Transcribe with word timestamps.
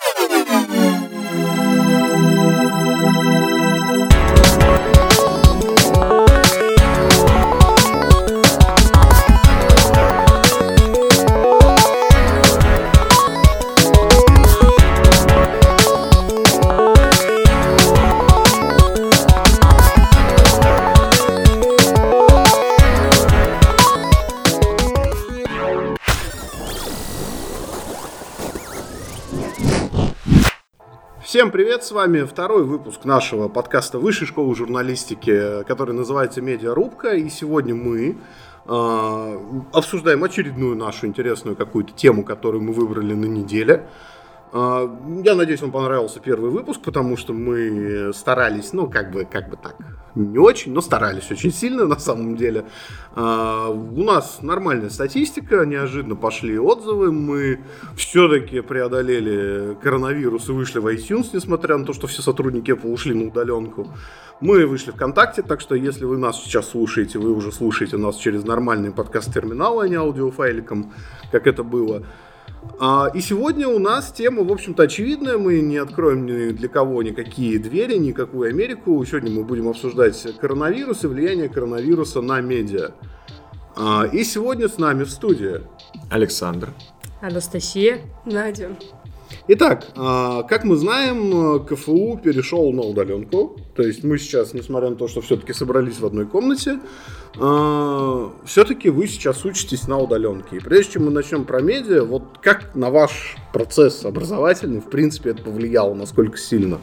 Oh, 0.00 0.21
вами 31.92 32.22
второй 32.22 32.64
выпуск 32.64 33.04
нашего 33.04 33.48
подкаста 33.48 33.98
Высшей 33.98 34.26
школы 34.26 34.54
журналистики, 34.56 35.62
который 35.64 35.94
называется 35.94 36.40
«Медиарубка», 36.40 37.14
и 37.14 37.28
сегодня 37.28 37.74
мы 37.74 38.16
э, 38.66 39.38
обсуждаем 39.72 40.24
очередную 40.24 40.74
нашу 40.74 41.06
интересную 41.06 41.54
какую-то 41.54 41.92
тему, 41.92 42.24
которую 42.24 42.62
мы 42.62 42.72
выбрали 42.72 43.14
на 43.14 43.26
неделе– 43.26 43.86
я 44.54 45.34
надеюсь, 45.34 45.62
вам 45.62 45.72
понравился 45.72 46.20
первый 46.20 46.50
выпуск, 46.50 46.82
потому 46.82 47.16
что 47.16 47.32
мы 47.32 48.12
старались, 48.12 48.74
ну, 48.74 48.86
как 48.86 49.10
бы, 49.10 49.24
как 49.24 49.48
бы 49.48 49.56
так, 49.56 49.76
не 50.14 50.36
очень, 50.36 50.74
но 50.74 50.82
старались 50.82 51.30
очень 51.30 51.50
сильно 51.50 51.86
на 51.86 51.98
самом 51.98 52.36
деле. 52.36 52.66
А, 53.14 53.68
у 53.70 54.02
нас 54.02 54.40
нормальная 54.42 54.90
статистика, 54.90 55.64
неожиданно 55.64 56.16
пошли 56.16 56.58
отзывы, 56.58 57.12
мы 57.12 57.60
все-таки 57.96 58.60
преодолели 58.60 59.74
коронавирус 59.82 60.50
и 60.50 60.52
вышли 60.52 60.80
в 60.80 60.86
iTunes, 60.86 61.30
несмотря 61.32 61.78
на 61.78 61.86
то, 61.86 61.94
что 61.94 62.06
все 62.06 62.20
сотрудники 62.20 62.72
Apple 62.72 62.92
ушли 62.92 63.14
на 63.14 63.28
удаленку. 63.28 63.88
Мы 64.40 64.66
вышли 64.66 64.90
ВКонтакте, 64.90 65.40
так 65.40 65.62
что 65.62 65.74
если 65.74 66.04
вы 66.04 66.18
нас 66.18 66.42
сейчас 66.42 66.68
слушаете, 66.68 67.18
вы 67.18 67.32
уже 67.32 67.52
слушаете 67.52 67.96
нас 67.96 68.16
через 68.16 68.44
нормальный 68.44 68.90
подкаст-терминал, 68.90 69.80
а 69.80 69.88
не 69.88 69.94
аудиофайликом, 69.94 70.92
как 71.30 71.46
это 71.46 71.62
было. 71.62 72.02
А, 72.78 73.10
и 73.12 73.20
сегодня 73.20 73.68
у 73.68 73.78
нас 73.78 74.12
тема, 74.12 74.42
в 74.42 74.52
общем-то, 74.52 74.84
очевидная. 74.84 75.38
Мы 75.38 75.60
не 75.60 75.76
откроем 75.76 76.26
ни 76.26 76.50
для 76.50 76.68
кого 76.68 77.02
никакие 77.02 77.58
двери, 77.58 77.96
никакую 77.96 78.50
Америку. 78.50 79.04
Сегодня 79.04 79.30
мы 79.30 79.44
будем 79.44 79.68
обсуждать 79.68 80.20
коронавирус 80.40 81.04
и 81.04 81.06
влияние 81.06 81.48
коронавируса 81.48 82.20
на 82.20 82.40
медиа. 82.40 82.92
А, 83.76 84.04
и 84.04 84.24
сегодня 84.24 84.68
с 84.68 84.78
нами 84.78 85.04
в 85.04 85.10
студии 85.10 85.60
Александр, 86.10 86.70
Анастасия, 87.20 88.00
Надя. 88.24 88.76
Итак, 89.48 89.88
а, 89.96 90.44
как 90.44 90.62
мы 90.62 90.76
знаем, 90.76 91.64
КФУ 91.66 92.20
перешел 92.22 92.72
на 92.72 92.82
удаленку. 92.82 93.56
То 93.74 93.82
есть 93.82 94.04
мы 94.04 94.16
сейчас, 94.18 94.54
несмотря 94.54 94.90
на 94.90 94.96
то, 94.96 95.08
что 95.08 95.20
все-таки 95.20 95.52
собрались 95.52 95.98
в 95.98 96.06
одной 96.06 96.26
комнате, 96.26 96.78
а, 97.40 98.32
все-таки 98.44 98.88
вы 98.88 99.08
сейчас 99.08 99.44
учитесь 99.44 99.88
на 99.88 99.98
удаленке. 99.98 100.58
И 100.58 100.60
прежде 100.60 100.92
чем 100.92 101.06
мы 101.06 101.10
начнем 101.10 101.44
про 101.44 101.60
медиа, 101.60 102.04
вот 102.04 102.38
как 102.40 102.76
на 102.76 102.90
ваш 102.90 103.36
процесс 103.52 104.04
образовательный, 104.04 104.80
в 104.80 104.88
принципе, 104.88 105.30
это 105.30 105.42
повлияло, 105.42 105.94
насколько 105.94 106.38
сильно? 106.38 106.78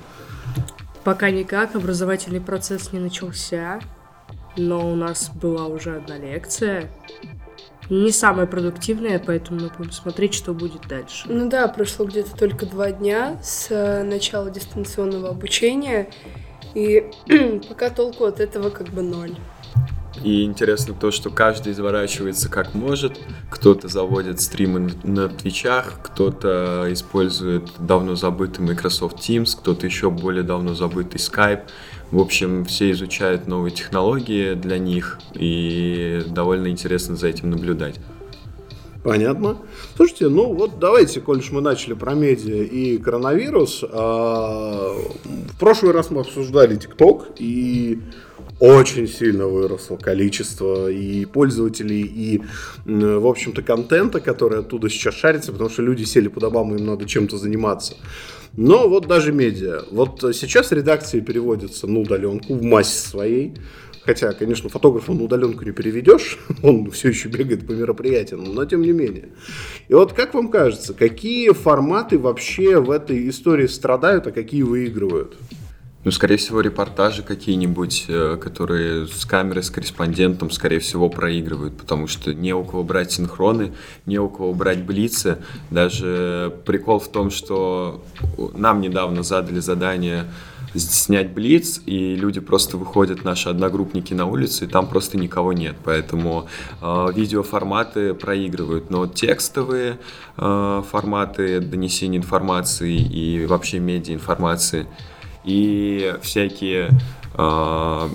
Пока 1.06 1.32
никак, 1.32 1.76
образовательный 1.76 2.42
процесс 2.42 2.92
не 2.92 3.00
начался, 3.00 3.80
но 4.58 4.92
у 4.92 4.96
нас 4.96 5.32
была 5.34 5.68
уже 5.68 5.96
одна 5.96 6.18
лекция, 6.18 6.92
не 7.90 8.12
самая 8.12 8.46
продуктивная, 8.46 9.20
поэтому 9.20 9.62
мы 9.62 9.72
будем 9.78 9.92
смотреть, 9.92 10.34
что 10.34 10.54
будет 10.54 10.88
дальше. 10.88 11.28
Ну 11.28 11.50
да, 11.50 11.68
прошло 11.68 12.06
где-то 12.06 12.36
только 12.38 12.66
два 12.66 12.92
дня 12.92 13.38
с 13.42 13.68
э, 13.70 14.04
начала 14.04 14.50
дистанционного 14.50 15.30
обучения, 15.30 16.10
и 16.74 17.12
пока 17.68 17.90
толку 17.90 18.26
от 18.26 18.40
этого 18.40 18.70
как 18.70 18.88
бы 18.90 19.02
ноль. 19.02 19.36
И 20.24 20.44
интересно 20.44 20.94
то, 20.94 21.12
что 21.12 21.30
каждый 21.30 21.74
изворачивается 21.74 22.50
как 22.50 22.74
может. 22.74 23.20
Кто-то 23.50 23.88
заводит 23.88 24.42
стримы 24.42 24.92
на 25.04 25.30
твичах, 25.30 26.00
кто-то 26.04 26.88
использует 26.90 27.70
давно 27.80 28.16
забытый 28.16 28.66
Microsoft 28.66 29.18
Teams, 29.18 29.58
кто-то 29.58 29.86
еще 29.86 30.10
более 30.10 30.44
давно 30.44 30.74
забытый 30.74 31.20
Skype. 31.20 31.64
В 32.12 32.20
общем, 32.20 32.66
все 32.66 32.92
изучают 32.92 33.48
новые 33.48 33.72
технологии 33.72 34.56
для 34.56 34.80
них, 34.80 35.20
и 35.36 36.24
довольно 36.28 36.68
интересно 36.68 37.16
за 37.16 37.28
этим 37.28 37.52
наблюдать. 37.52 38.00
Понятно. 39.04 39.58
Слушайте, 39.96 40.28
ну 40.28 40.54
вот 40.54 40.80
давайте, 40.80 41.22
коль 41.22 41.42
мы 41.52 41.62
начали 41.62 41.94
про 41.94 42.16
медиа 42.16 42.64
и 42.64 42.98
коронавирус. 42.98 43.84
А, 43.90 44.94
в 45.24 45.58
прошлый 45.58 45.94
раз 45.94 46.10
мы 46.10 46.22
обсуждали 46.22 46.76
ТикТок, 46.76 47.28
и 47.38 48.00
очень 48.60 49.08
сильно 49.08 49.48
выросло 49.48 49.98
количество 49.98 50.92
и 50.92 51.26
пользователей, 51.26 52.02
и, 52.02 52.42
в 52.86 53.28
общем-то, 53.28 53.62
контента, 53.62 54.20
который 54.20 54.60
оттуда 54.60 54.90
сейчас 54.90 55.16
шарится, 55.16 55.52
потому 55.52 55.70
что 55.70 55.82
люди 55.82 56.04
сели 56.04 56.28
по 56.28 56.40
домам, 56.40 56.76
им 56.76 56.86
надо 56.86 57.06
чем-то 57.06 57.38
заниматься. 57.38 57.96
Но 58.58 58.90
вот 58.90 59.08
даже 59.08 59.32
медиа. 59.32 59.84
Вот 59.92 60.20
сейчас 60.34 60.72
редакции 60.72 61.20
переводятся 61.20 61.88
на 61.88 62.00
удаленку 62.00 62.56
в 62.56 62.64
массе 62.64 63.08
своей. 63.08 63.54
Хотя, 64.04 64.34
конечно, 64.34 64.70
фотографа 64.70 65.14
на 65.14 65.24
удаленку 65.24 65.64
не 65.66 65.72
переведешь, 65.72 66.40
он 66.64 66.90
все 66.90 67.10
еще 67.10 67.30
бегает 67.30 67.68
по 67.68 67.74
мероприятиям, 67.74 68.44
но 68.44 68.66
тем 68.66 68.82
не 68.82 68.92
менее. 68.92 69.30
И 69.88 69.94
вот 69.94 70.14
как 70.14 70.34
вам 70.34 70.50
кажется, 70.50 70.94
какие 70.94 71.52
форматы 71.52 72.18
вообще 72.18 72.80
в 72.80 72.90
этой 72.90 73.30
истории 73.30 73.68
страдают, 73.68 74.26
а 74.26 74.32
какие 74.32 74.64
выигрывают? 74.64 75.38
Ну, 76.06 76.12
скорее 76.12 76.38
всего, 76.38 76.62
репортажи 76.62 77.24
какие-нибудь, 77.24 78.06
э, 78.08 78.38
которые 78.42 79.06
с 79.06 79.26
камерой, 79.26 79.64
с 79.64 79.70
корреспондентом, 79.70 80.50
скорее 80.50 80.80
всего, 80.80 81.10
проигрывают, 81.10 81.78
потому 81.78 82.08
что 82.08 82.34
не 82.34 82.54
у 82.54 82.64
кого 82.64 82.84
брать 82.84 83.12
синхроны, 83.12 83.74
не 84.06 84.18
у 84.18 84.30
кого 84.30 84.54
брать 84.54 84.86
блицы. 84.86 85.40
Даже 85.70 86.56
прикол 86.66 87.00
в 87.00 87.10
том, 87.10 87.30
что 87.30 88.02
нам 88.56 88.80
недавно 88.80 89.24
задали 89.24 89.60
задание 89.60 90.32
снять 90.74 91.32
блиц, 91.32 91.82
и 91.86 92.16
люди 92.16 92.40
просто 92.40 92.78
выходят, 92.78 93.26
наши 93.26 93.50
одногруппники, 93.50 94.14
на 94.14 94.26
улицу, 94.26 94.66
и 94.66 94.68
там 94.68 94.88
просто 94.88 95.18
никого 95.18 95.52
нет. 95.52 95.76
Поэтому 95.84 96.48
э, 96.82 97.08
видеоформаты 97.14 98.14
проигрывают. 98.14 98.90
Но 98.90 99.06
текстовые 99.06 100.00
э, 100.38 100.84
форматы 100.90 101.60
донесения 101.60 102.20
информации 102.20 102.96
и 102.96 103.46
вообще 103.46 103.80
медиа 103.80 104.14
информации– 104.14 104.88
и 105.44 106.16
всякие 106.22 106.90
э, 107.36 108.10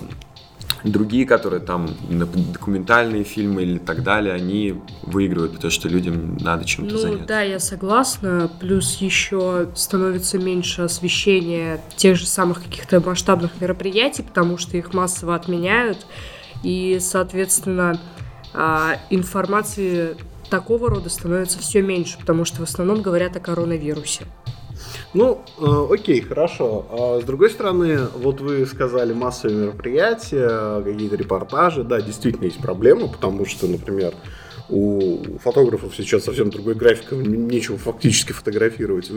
другие, 0.85 1.25
которые 1.25 1.61
там 1.61 1.89
документальные 2.09 3.23
фильмы 3.23 3.63
или 3.63 3.77
так 3.77 4.03
далее, 4.03 4.33
они 4.33 4.75
выигрывают, 5.03 5.53
потому 5.53 5.71
что 5.71 5.89
людям 5.89 6.37
надо 6.37 6.65
чем-то 6.65 6.93
ну, 6.93 6.99
заняться. 6.99 7.25
Да, 7.25 7.41
я 7.41 7.59
согласна. 7.59 8.49
Плюс 8.59 8.97
еще 8.97 9.69
становится 9.75 10.37
меньше 10.37 10.83
освещения 10.83 11.81
тех 11.95 12.17
же 12.17 12.25
самых 12.27 12.63
каких-то 12.63 12.99
масштабных 12.99 13.59
мероприятий, 13.59 14.23
потому 14.23 14.57
что 14.57 14.77
их 14.77 14.93
массово 14.93 15.35
отменяют. 15.35 16.05
И, 16.63 16.99
соответственно, 17.01 17.99
а, 18.53 18.97
информации 19.09 20.15
такого 20.49 20.89
рода 20.89 21.09
становится 21.09 21.59
все 21.59 21.81
меньше, 21.81 22.17
потому 22.19 22.45
что 22.45 22.61
в 22.61 22.63
основном 22.63 23.01
говорят 23.01 23.35
о 23.35 23.39
коронавирусе. 23.39 24.25
Ну, 25.15 25.41
э, 25.59 25.93
окей, 25.93 26.19
хорошо. 26.19 26.85
А 26.91 27.21
с 27.21 27.23
другой 27.23 27.49
стороны, 27.49 27.99
вот 28.15 28.41
вы 28.41 28.65
сказали 28.65 29.13
массовые 29.13 29.67
мероприятия, 29.67 30.83
какие-то 30.83 31.15
репортажи. 31.15 31.85
Да, 31.85 32.01
действительно 32.01 32.45
есть 32.45 32.59
проблема, 32.59 33.07
потому 33.07 33.45
что, 33.45 33.65
например, 33.65 34.13
у 34.67 35.23
фотографов 35.41 35.95
сейчас 35.95 36.25
совсем 36.25 36.49
другой 36.49 36.75
график, 36.75 37.13
нечего 37.13 37.77
фактически 37.77 38.33
фотографировать. 38.33 39.09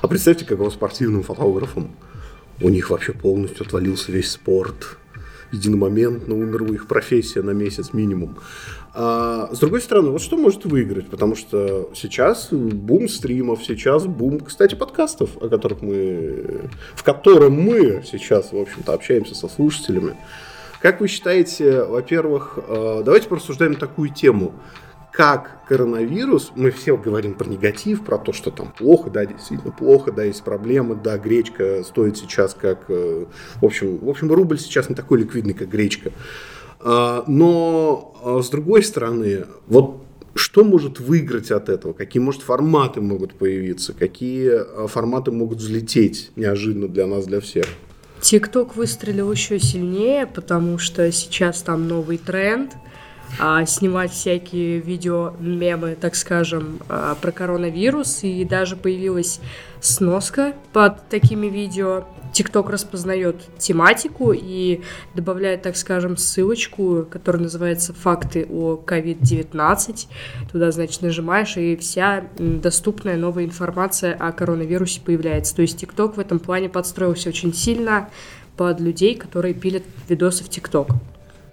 А 0.00 0.08
представьте, 0.08 0.46
как 0.46 0.58
у 0.58 0.70
спортивным 0.70 1.22
фотографам. 1.22 1.94
У 2.62 2.70
них 2.70 2.88
вообще 2.88 3.12
полностью 3.12 3.66
отвалился 3.66 4.10
весь 4.10 4.30
спорт 4.30 4.96
единомоментно 5.52 6.34
умерла 6.34 6.74
их 6.74 6.86
профессия 6.86 7.42
на 7.42 7.50
месяц 7.52 7.92
минимум. 7.92 8.36
А 8.94 9.48
с 9.52 9.58
другой 9.58 9.80
стороны, 9.80 10.10
вот 10.10 10.20
что 10.20 10.36
может 10.36 10.64
выиграть? 10.64 11.08
Потому 11.08 11.36
что 11.36 11.90
сейчас 11.94 12.48
бум 12.50 13.08
стримов, 13.08 13.62
сейчас 13.64 14.06
бум, 14.06 14.40
кстати, 14.40 14.74
подкастов, 14.74 15.30
о 15.40 15.48
которых 15.48 15.82
мы, 15.82 16.68
в 16.94 17.02
котором 17.02 17.52
мы 17.52 18.02
сейчас, 18.10 18.52
в 18.52 18.58
общем-то, 18.58 18.92
общаемся 18.92 19.34
со 19.34 19.48
слушателями. 19.48 20.16
Как 20.80 21.00
вы 21.00 21.06
считаете, 21.06 21.84
во-первых, 21.84 22.58
э, 22.66 23.02
давайте 23.04 23.28
порассуждаем 23.28 23.76
такую 23.76 24.12
тему 24.12 24.52
как 25.12 25.66
коронавирус, 25.68 26.52
мы 26.56 26.70
все 26.70 26.96
говорим 26.96 27.34
про 27.34 27.46
негатив, 27.46 28.02
про 28.02 28.16
то, 28.16 28.32
что 28.32 28.50
там 28.50 28.72
плохо, 28.76 29.10
да, 29.10 29.26
действительно 29.26 29.70
плохо, 29.70 30.10
да, 30.10 30.24
есть 30.24 30.42
проблемы, 30.42 30.96
да, 30.96 31.18
гречка 31.18 31.84
стоит 31.84 32.16
сейчас 32.16 32.54
как, 32.54 32.86
э, 32.88 33.26
в 33.60 33.64
общем, 33.64 33.98
в 33.98 34.08
общем, 34.08 34.32
рубль 34.32 34.58
сейчас 34.58 34.88
не 34.88 34.94
такой 34.94 35.20
ликвидный, 35.20 35.52
как 35.52 35.68
гречка. 35.68 36.12
А, 36.80 37.24
но 37.26 38.16
а, 38.24 38.42
с 38.42 38.48
другой 38.48 38.82
стороны, 38.82 39.44
вот 39.68 40.02
что 40.34 40.64
может 40.64 40.98
выиграть 40.98 41.50
от 41.50 41.68
этого? 41.68 41.92
Какие, 41.92 42.22
может, 42.22 42.40
форматы 42.40 43.02
могут 43.02 43.34
появиться? 43.34 43.92
Какие 43.92 44.84
э, 44.84 44.86
форматы 44.88 45.30
могут 45.30 45.58
взлететь 45.58 46.30
неожиданно 46.36 46.88
для 46.88 47.06
нас, 47.06 47.26
для 47.26 47.40
всех? 47.40 47.66
ТикТок 48.22 48.76
выстрелил 48.76 49.30
еще 49.30 49.58
сильнее, 49.58 50.26
потому 50.26 50.78
что 50.78 51.10
сейчас 51.12 51.60
там 51.62 51.86
новый 51.86 52.18
тренд 52.18 52.72
а, 53.38 53.64
снимать 53.66 54.12
всякие 54.12 54.78
видео, 54.78 55.34
мемы, 55.38 55.96
так 56.00 56.14
скажем, 56.14 56.80
а, 56.88 57.14
про 57.14 57.32
коронавирус. 57.32 58.22
И 58.22 58.44
даже 58.44 58.76
появилась 58.76 59.40
сноска 59.80 60.54
под 60.72 61.08
такими 61.08 61.46
видео. 61.46 62.04
TikTok 62.32 62.70
распознает 62.70 63.36
тематику 63.58 64.32
и 64.32 64.80
добавляет, 65.14 65.62
так 65.62 65.76
скажем, 65.76 66.16
ссылочку, 66.16 67.06
которая 67.10 67.42
называется 67.42 67.92
«Факты 67.92 68.46
о 68.50 68.76
COVID-19». 68.76 70.06
Туда, 70.50 70.72
значит, 70.72 71.02
нажимаешь, 71.02 71.58
и 71.58 71.76
вся 71.76 72.24
доступная 72.38 73.16
новая 73.16 73.44
информация 73.44 74.14
о 74.14 74.32
коронавирусе 74.32 75.02
появляется. 75.02 75.54
То 75.54 75.62
есть 75.62 75.82
TikTok 75.82 76.14
в 76.14 76.20
этом 76.20 76.38
плане 76.38 76.70
подстроился 76.70 77.28
очень 77.28 77.52
сильно 77.52 78.08
под 78.56 78.80
людей, 78.80 79.14
которые 79.14 79.52
пилят 79.52 79.82
видосы 80.08 80.42
в 80.44 80.48
TikTok. 80.48 80.94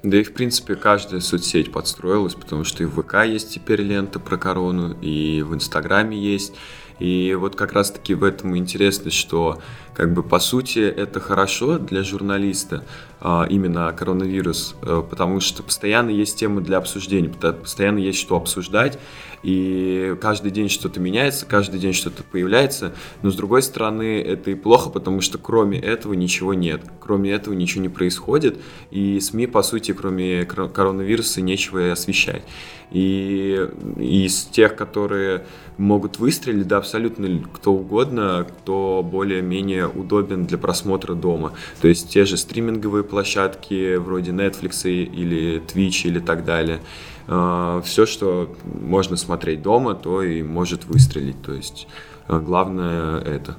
Да 0.02 0.18
и, 0.18 0.24
в 0.24 0.34
принципе, 0.34 0.76
каждая 0.76 1.20
соцсеть 1.20 1.74
подстроилась, 1.74 2.34
потому 2.34 2.64
что 2.64 2.84
и 2.84 2.86
в 2.86 3.02
ВК 3.02 3.26
есть 3.26 3.54
теперь 3.54 3.82
лента 3.82 4.20
про 4.20 4.38
корону, 4.38 4.98
и 5.02 5.42
в 5.42 5.54
Инстаграме 5.54 6.18
есть. 6.18 6.54
И 7.00 7.36
вот 7.38 7.56
как 7.56 7.74
раз-таки 7.74 8.14
в 8.14 8.24
этом 8.24 8.56
интересно, 8.58 9.12
что 9.12 9.62
как 9.94 10.14
бы 10.14 10.24
по 10.24 10.40
сути 10.40 10.80
это 10.80 11.20
хорошо 11.20 11.80
для 11.80 12.04
журналиста, 12.04 12.86
именно 13.22 13.92
коронавирус, 13.92 14.76
э, 14.82 15.04
потому 15.10 15.40
что 15.40 15.62
постоянно 15.62 16.10
есть 16.10 16.38
темы 16.38 16.62
для 16.62 16.78
обсуждения, 16.78 17.30
постоянно 17.30 18.00
есть 18.00 18.20
что 18.20 18.38
обсуждать, 18.38 18.98
и 19.44 20.16
каждый 20.22 20.52
день 20.52 20.70
что-то 20.70 21.00
меняется, 21.00 21.46
каждый 21.46 21.80
день 21.80 21.94
что-то 21.94 22.24
появляется, 22.24 22.94
но 23.22 23.32
с 23.32 23.36
другой 23.36 23.62
стороны 23.62 24.22
это 24.22 24.52
и 24.52 24.56
плохо, 24.56 24.90
потому 24.90 25.22
что 25.22 25.38
кроме 25.38 25.80
этого 25.80 26.14
ничего 26.14 26.54
нет, 26.54 26.82
кроме 27.00 27.32
этого 27.32 27.54
ничего 27.54 27.82
не 27.82 27.90
происходит, 27.90 28.58
и 28.92 29.20
СМИ, 29.20 29.48
по 29.48 29.64
сути, 29.64 29.92
кроме 29.92 30.46
коронавируса, 30.46 31.42
нечего 31.42 31.88
и 31.88 31.90
освещать. 31.90 32.44
И 32.92 33.68
из 33.98 34.46
тех, 34.46 34.76
которые 34.76 35.46
могут 35.78 36.18
выстрелить, 36.20 36.68
да, 36.68 36.78
абсолютно 36.78 37.44
кто 37.54 37.74
угодно, 37.74 38.48
кто 38.50 39.08
более-менее 39.10 39.88
удобен 39.88 40.46
для 40.46 40.58
просмотра 40.58 41.14
дома. 41.14 41.54
То 41.82 41.88
есть 41.88 42.10
те 42.10 42.26
же 42.26 42.36
стриминговые 42.36 43.04
площадки 43.10 43.96
вроде 43.96 44.32
Netflix 44.32 44.90
или 44.90 45.62
Twitch 45.62 46.08
или 46.08 46.20
так 46.20 46.46
далее. 46.46 46.80
А, 47.28 47.82
Все, 47.82 48.06
что 48.06 48.56
можно 48.64 49.18
смотреть 49.18 49.62
дома, 49.62 49.96
то 49.96 50.22
и 50.24 50.44
может 50.44 50.86
выстрелить. 50.86 51.42
То 51.42 51.54
есть 51.54 51.88
а, 52.28 52.40
главное 52.40 53.20
это. 53.22 53.56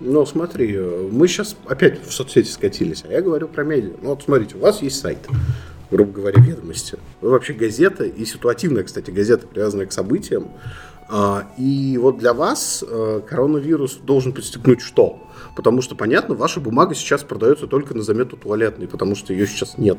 Ну, 0.00 0.26
смотри, 0.26 0.78
мы 0.78 1.28
сейчас 1.28 1.56
опять 1.66 2.04
в 2.04 2.12
соцсети 2.12 2.48
скатились, 2.48 3.04
а 3.08 3.12
я 3.12 3.22
говорю 3.22 3.48
про 3.48 3.64
медиа. 3.64 3.92
Ну, 4.02 4.10
вот 4.10 4.22
смотрите, 4.22 4.56
у 4.56 4.60
вас 4.60 4.82
есть 4.82 5.00
сайт 5.00 5.18
грубо 5.90 6.12
говоря, 6.12 6.42
ведомости. 6.42 6.98
Вы 7.20 7.30
вообще 7.30 7.52
газета, 7.52 8.04
и 8.04 8.24
ситуативная, 8.24 8.82
кстати, 8.82 9.10
газета, 9.10 9.46
привязанная 9.46 9.86
к 9.86 9.92
событиям. 9.92 10.48
А, 11.08 11.48
и 11.58 11.98
вот 11.98 12.18
для 12.18 12.32
вас 12.32 12.82
э, 12.86 13.20
коронавирус 13.28 13.98
должен 14.02 14.32
подстегнуть 14.32 14.80
что? 14.80 15.22
Потому 15.56 15.82
что, 15.82 15.94
понятно, 15.94 16.34
ваша 16.34 16.60
бумага 16.60 16.94
сейчас 16.94 17.22
продается 17.22 17.66
только 17.66 17.94
на 17.94 18.02
замету 18.02 18.36
туалетной, 18.36 18.88
потому 18.88 19.14
что 19.14 19.32
ее 19.32 19.46
сейчас 19.46 19.78
нет 19.78 19.98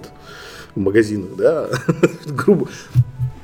в 0.75 0.79
магазинах, 0.79 1.35
да, 1.37 1.69
грубо. 2.25 2.67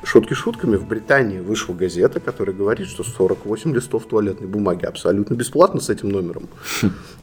Шутки 0.03 0.33
шутками, 0.33 0.77
в 0.77 0.87
Британии 0.87 1.39
вышла 1.39 1.75
газета, 1.75 2.19
которая 2.19 2.55
говорит, 2.55 2.87
что 2.87 3.03
48 3.03 3.73
листов 3.73 4.05
туалетной 4.07 4.47
бумаги 4.47 4.85
абсолютно 4.85 5.35
бесплатно 5.35 5.79
с 5.79 5.91
этим 5.91 6.09
номером. 6.09 6.49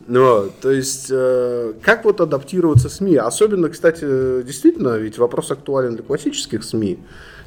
Ну, 0.06 0.48
то 0.60 0.70
есть, 0.70 1.08
э, 1.10 1.72
как 1.82 2.04
вот 2.04 2.20
адаптироваться 2.20 2.88
СМИ? 2.88 3.16
Особенно, 3.16 3.68
кстати, 3.68 4.42
действительно, 4.44 4.96
ведь 4.96 5.18
вопрос 5.18 5.50
актуален 5.50 5.96
для 5.96 6.04
классических 6.04 6.62
СМИ, 6.62 7.00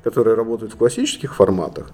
которые 0.03 0.35
работают 0.35 0.73
в 0.73 0.77
классических 0.77 1.33
форматах. 1.33 1.91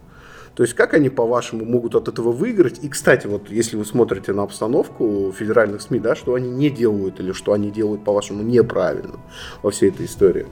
То 0.57 0.63
есть, 0.63 0.73
как 0.73 0.95
они, 0.95 1.09
по-вашему, 1.09 1.65
могут 1.65 1.93
от 1.93 2.07
этого 2.07 2.31
выиграть? 2.31 2.83
И, 2.83 2.89
кстати, 2.89 3.27
вот 3.27 3.51
если 3.51 3.75
вы 3.75 3.85
смотрите 3.85 4.33
на 4.33 4.41
обстановку 4.41 5.31
федеральных 5.31 5.83
СМИ, 5.83 5.99
да, 5.99 6.15
что 6.15 6.33
они 6.33 6.49
не 6.49 6.71
делают 6.71 7.19
или 7.19 7.31
что 7.31 7.53
они 7.53 7.69
делают, 7.69 8.03
по-вашему, 8.03 8.41
неправильно 8.41 9.19
во 9.61 9.69
всей 9.69 9.89
этой 9.89 10.07
истории? 10.07 10.47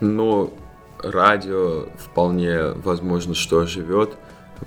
Ну, 0.00 0.54
радио 1.02 1.84
вполне 1.98 2.70
возможно, 2.82 3.34
что 3.34 3.66
живет, 3.66 4.16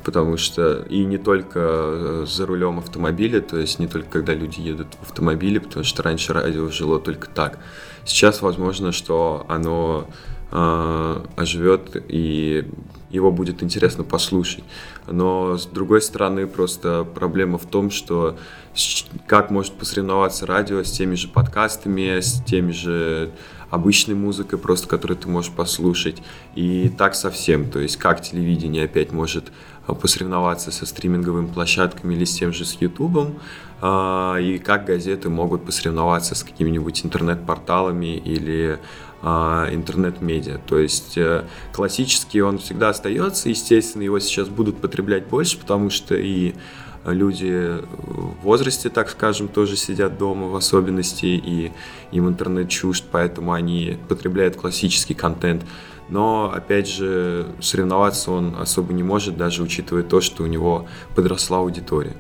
потому 0.03 0.37
что 0.37 0.83
и 0.83 1.03
не 1.03 1.17
только 1.17 2.27
за 2.27 2.45
рулем 2.45 2.77
автомобиля, 2.77 3.41
то 3.41 3.57
есть 3.57 3.79
не 3.79 3.87
только 3.87 4.07
когда 4.07 4.35
люди 4.35 4.61
едут 4.61 4.89
в 5.01 5.09
автомобиле, 5.09 5.61
потому 5.61 5.83
что 5.83 6.03
раньше 6.03 6.31
радио 6.33 6.69
жило 6.69 6.99
только 6.99 7.27
так. 7.27 7.57
Сейчас 8.05 8.43
возможно, 8.43 8.91
что 8.91 9.47
оно 9.49 10.07
э, 10.51 11.25
оживет 11.35 12.03
и 12.07 12.67
его 13.09 13.31
будет 13.31 13.63
интересно 13.63 14.03
послушать. 14.03 14.63
Но 15.07 15.57
с 15.57 15.65
другой 15.65 16.01
стороны, 16.01 16.47
просто 16.47 17.05
проблема 17.15 17.57
в 17.57 17.65
том, 17.65 17.89
что 17.91 18.37
как 19.27 19.49
может 19.49 19.73
посоревноваться 19.73 20.45
радио 20.45 20.83
с 20.83 20.91
теми 20.91 21.15
же 21.15 21.27
подкастами, 21.27 22.19
с 22.19 22.41
теми 22.43 22.71
же 22.71 23.31
обычной 23.69 24.15
музыкой, 24.15 24.59
просто 24.59 24.87
которую 24.87 25.17
ты 25.17 25.27
можешь 25.27 25.51
послушать. 25.51 26.21
И 26.55 26.89
так 26.89 27.15
совсем. 27.15 27.69
То 27.69 27.79
есть 27.79 27.97
как 27.97 28.21
телевидение 28.21 28.85
опять 28.85 29.11
может 29.11 29.51
а, 29.87 29.93
посоревноваться 29.93 30.71
со 30.71 30.85
стриминговыми 30.85 31.47
площадками 31.47 32.15
или 32.15 32.25
с 32.25 32.35
тем 32.35 32.53
же 32.53 32.65
с 32.65 32.73
Ютубом, 32.81 33.39
а, 33.81 34.37
и 34.37 34.57
как 34.57 34.85
газеты 34.85 35.29
могут 35.29 35.65
посоревноваться 35.65 36.35
с 36.35 36.43
какими-нибудь 36.43 37.05
интернет-порталами 37.05 38.17
или 38.17 38.79
интернет-медиа. 39.21 40.59
То 40.65 40.79
есть 40.79 41.17
э, 41.17 41.43
классический 41.73 42.41
он 42.41 42.57
всегда 42.57 42.89
остается, 42.89 43.49
естественно, 43.49 44.03
его 44.03 44.19
сейчас 44.19 44.47
будут 44.47 44.77
потреблять 44.77 45.25
больше, 45.25 45.57
потому 45.57 45.89
что 45.89 46.15
и 46.15 46.53
люди 47.05 47.77
в 48.07 48.43
возрасте, 48.43 48.89
так 48.89 49.09
скажем, 49.09 49.47
тоже 49.47 49.75
сидят 49.75 50.17
дома 50.17 50.47
в 50.47 50.55
особенности, 50.55 51.25
и 51.25 51.71
им 52.11 52.27
интернет 52.27 52.69
чужд, 52.69 53.05
поэтому 53.11 53.53
они 53.53 53.97
потребляют 54.07 54.55
классический 54.55 55.13
контент. 55.13 55.63
Но, 56.09 56.51
опять 56.53 56.87
же, 56.87 57.47
соревноваться 57.61 58.31
он 58.31 58.55
особо 58.59 58.93
не 58.93 59.03
может, 59.03 59.37
даже 59.37 59.61
учитывая 59.63 60.03
то, 60.03 60.21
что 60.21 60.43
у 60.43 60.47
него 60.47 60.87
подросла 61.15 61.59
аудитория. 61.59 62.15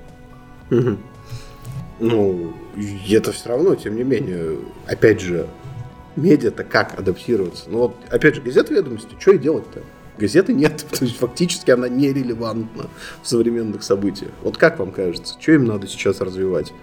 Ну, 1.99 2.53
это 3.09 3.31
все 3.31 3.49
равно, 3.49 3.75
тем 3.75 3.95
не 3.95 4.03
менее, 4.03 4.59
опять 4.87 5.19
же, 5.19 5.47
медиа-то 6.19 6.63
как 6.63 6.97
адаптироваться? 6.99 7.65
Ну 7.67 7.79
вот, 7.79 7.95
опять 8.09 8.35
же, 8.35 8.41
газета 8.41 8.73
ведомости, 8.73 9.15
что 9.19 9.31
и 9.31 9.37
делать-то? 9.37 9.81
Газеты 10.17 10.53
нет, 10.53 10.85
то 10.91 11.05
есть 11.05 11.17
фактически 11.17 11.71
она 11.71 11.87
нерелевантна 11.87 12.89
в 13.23 13.27
современных 13.27 13.83
событиях. 13.83 14.31
Вот 14.43 14.57
как 14.57 14.79
вам 14.79 14.91
кажется, 14.91 15.35
что 15.39 15.53
им 15.53 15.65
надо 15.65 15.87
сейчас 15.87 16.21
развивать? 16.21 16.73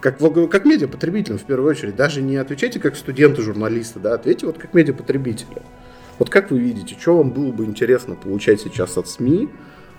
Как, 0.00 0.18
как 0.18 0.64
медиапотребителям 0.64 1.38
в 1.38 1.44
первую 1.44 1.70
очередь, 1.70 1.94
даже 1.94 2.22
не 2.22 2.36
отвечайте 2.36 2.80
как 2.80 2.96
студенты, 2.96 3.42
журналисты, 3.42 4.00
да, 4.00 4.14
ответьте 4.14 4.46
вот 4.46 4.56
как 4.56 4.72
медиапотребители. 4.72 5.62
Вот 6.18 6.30
как 6.30 6.50
вы 6.50 6.58
видите, 6.58 6.96
что 6.98 7.18
вам 7.18 7.30
было 7.30 7.52
бы 7.52 7.64
интересно 7.64 8.14
получать 8.14 8.60
сейчас 8.60 8.96
от 8.96 9.08
СМИ, 9.08 9.50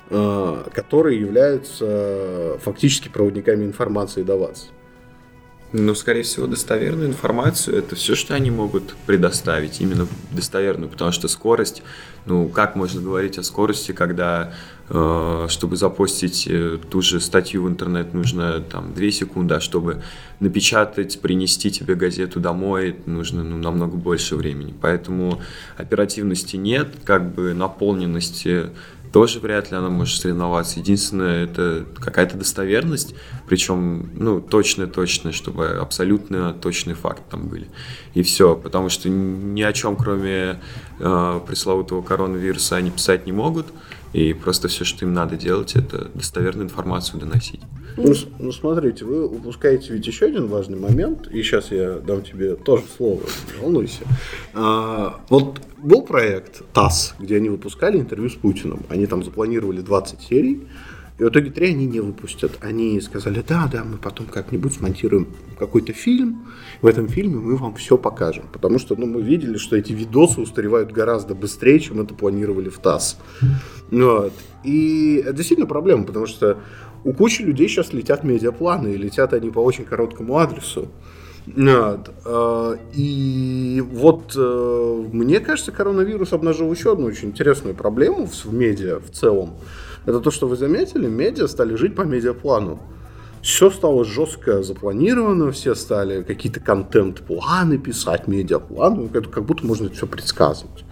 э, 0.10 0.64
которые 0.74 1.20
являются 1.20 2.58
фактически 2.62 3.10
проводниками 3.10 3.66
информации 3.66 4.24
до 4.24 4.38
вас? 4.38 4.72
Ну, 5.74 5.96
скорее 5.96 6.24
всего, 6.24 6.48
достоверную 6.48 7.08
информацию 7.08 7.78
это 7.78 7.96
все, 7.96 8.14
что 8.14 8.36
они 8.36 8.52
могут 8.52 8.94
предоставить, 9.06 9.80
именно 9.80 10.06
достоверную, 10.32 10.90
потому 10.90 11.14
что 11.14 11.30
скорость, 11.30 11.82
ну, 12.26 12.50
как 12.50 12.76
можно 12.76 13.02
говорить 13.02 13.38
о 13.38 13.44
скорости, 13.44 13.94
когда, 13.94 14.54
э, 14.90 15.46
чтобы 15.48 15.78
запостить 15.78 16.46
э, 16.50 16.78
ту 16.90 17.02
же 17.02 17.22
статью 17.22 17.64
в 17.64 17.70
интернет, 17.70 18.14
нужно 18.14 18.60
там 18.60 18.94
2 18.94 19.12
секунды, 19.12 19.56
а 19.56 19.62
чтобы 19.62 20.04
напечатать, 20.42 21.22
принести 21.22 21.72
тебе 21.72 21.96
газету 21.96 22.42
домой, 22.42 22.98
нужно 23.06 23.42
ну, 23.42 23.58
намного 23.58 23.96
больше 23.96 24.36
времени. 24.36 24.74
Поэтому 24.82 25.42
оперативности 25.78 26.58
нет, 26.58 26.90
как 27.06 27.34
бы 27.34 27.54
наполненности 27.54 28.72
тоже 29.12 29.40
вряд 29.40 29.72
ли 29.72 29.78
она 29.78 29.90
может 29.90 30.22
соревноваться. 30.22 30.80
Единственное, 30.80 31.46
это 31.46 31.86
какая-то 32.00 32.38
достоверность, 32.38 33.14
причем, 33.48 34.10
ну, 34.16 34.40
точно-точно, 34.42 35.32
чтобы 35.32 35.68
абсолютно 35.68 36.54
точный 36.54 36.94
факт 36.94 37.24
там 37.30 37.48
были. 37.48 37.68
И 38.14 38.24
все, 38.24 38.56
потому 38.56 38.90
что 38.90 39.10
ни 39.10 39.62
о 39.62 39.74
чем, 39.74 39.96
кроме 39.96 40.60
э, 41.00 41.42
пресловутого 41.46 42.02
коронавируса, 42.02 42.78
они 42.78 42.92
писать 42.92 43.26
не 43.26 43.32
могут. 43.32 43.68
И 44.14 44.34
просто 44.34 44.68
все, 44.68 44.84
что 44.84 45.06
им 45.06 45.14
надо 45.14 45.38
делать, 45.38 45.76
это 45.76 46.10
достоверную 46.14 46.66
информацию 46.66 47.20
доносить. 47.20 47.62
Ну, 47.98 48.14
ну, 48.40 48.52
смотрите, 48.52 49.06
вы 49.06 49.26
упускаете 49.26 49.94
ведь 49.94 50.08
еще 50.08 50.26
один 50.26 50.48
важный 50.48 50.78
момент, 50.78 51.28
и 51.28 51.42
сейчас 51.44 51.72
я 51.72 51.96
дам 51.96 52.22
тебе 52.22 52.56
тоже 52.56 52.84
слово, 52.98 53.22
не 53.54 53.62
волнуйся. 53.62 54.04
А, 54.54 55.22
вот 55.30 55.60
был 55.78 56.04
проект 56.04 56.62
ТАСС, 56.74 57.16
где 57.20 57.38
они 57.38 57.50
выпускали 57.50 57.98
интервью 57.98 58.30
с 58.30 58.36
Путиным. 58.36 58.84
Они 58.90 59.08
там 59.08 59.24
запланировали 59.24 59.82
20 59.82 60.22
серий, 60.22 60.68
и 61.22 61.24
в 61.24 61.30
итоге 61.30 61.52
три 61.52 61.68
они 61.68 61.86
не 61.86 62.00
выпустят. 62.00 62.58
Они 62.62 63.00
сказали, 63.00 63.44
да, 63.48 63.70
да, 63.72 63.84
мы 63.84 63.98
потом 63.98 64.26
как-нибудь 64.26 64.74
смонтируем 64.74 65.28
какой-то 65.60 65.94
фильм, 65.94 66.48
в 66.82 66.88
этом 66.88 67.08
фильме 67.08 67.36
мы 67.36 67.58
вам 67.58 67.76
все 67.76 67.96
покажем. 67.96 68.46
Потому 68.52 68.80
что 68.80 68.96
ну, 68.96 69.06
мы 69.06 69.22
видели, 69.22 69.58
что 69.58 69.76
эти 69.76 69.94
видосы 69.94 70.42
устаревают 70.42 70.92
гораздо 70.92 71.36
быстрее, 71.36 71.80
чем 71.80 72.02
это 72.02 72.16
планировали 72.16 72.70
в 72.70 72.80
ТАСС. 72.80 73.20
Вот. 73.92 74.34
И 74.64 75.22
это 75.24 75.34
действительно 75.34 75.68
проблема, 75.68 76.06
потому 76.06 76.26
что 76.26 76.58
у 77.04 77.14
кучи 77.14 77.44
людей 77.44 77.70
сейчас 77.70 77.94
летят 77.94 78.24
медиапланы, 78.24 78.88
и 78.88 78.98
летят 78.98 79.34
они 79.34 79.52
по 79.52 79.60
очень 79.60 79.86
короткому 79.86 80.40
адресу. 80.40 80.88
А, 82.26 82.78
и 82.94 83.84
вот 83.92 84.34
э, 84.36 85.06
мне 85.12 85.40
кажется, 85.40 85.72
коронавирус 85.72 86.34
обнажил 86.34 86.72
еще 86.72 86.94
одну 86.94 87.08
очень 87.08 87.30
интересную 87.30 87.76
проблему 87.76 88.28
в 88.28 88.54
медиа 88.54 89.00
в 89.00 89.10
целом. 89.10 89.56
Это 90.06 90.20
то, 90.20 90.32
что 90.32 90.48
вы 90.48 90.56
заметили, 90.56 91.08
медиа 91.08 91.48
стали 91.48 91.76
жить 91.76 91.96
по 91.96 92.02
медиаплану. 92.02 92.80
Все 93.42 93.72
стало 93.72 94.06
жестко 94.06 94.62
запланировано, 94.62 95.52
все 95.52 95.74
стали 95.74 96.22
какие-то 96.22 96.60
контент-планы 96.60 97.80
писать, 97.80 98.28
медиапланы, 98.28 99.10
это 99.12 99.30
как 99.30 99.46
будто 99.46 99.66
можно 99.66 99.90
все 99.90 100.06
предсказывать. 100.06 100.84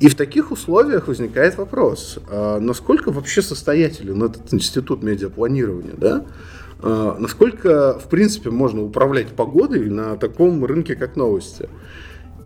И 0.00 0.08
в 0.08 0.16
таких 0.16 0.50
условиях 0.50 1.06
возникает 1.06 1.56
вопрос, 1.56 2.18
а 2.28 2.58
насколько 2.58 3.12
вообще 3.12 3.42
состоятелен 3.42 4.22
этот 4.22 4.52
институт 4.52 5.02
медиапланирования, 5.02 5.94
да? 5.96 6.24
А 6.86 7.16
насколько, 7.18 7.98
в 7.98 8.10
принципе, 8.10 8.50
можно 8.50 8.82
управлять 8.82 9.28
погодой 9.28 9.88
на 9.88 10.16
таком 10.16 10.62
рынке, 10.66 10.94
как 10.94 11.16
новости? 11.16 11.70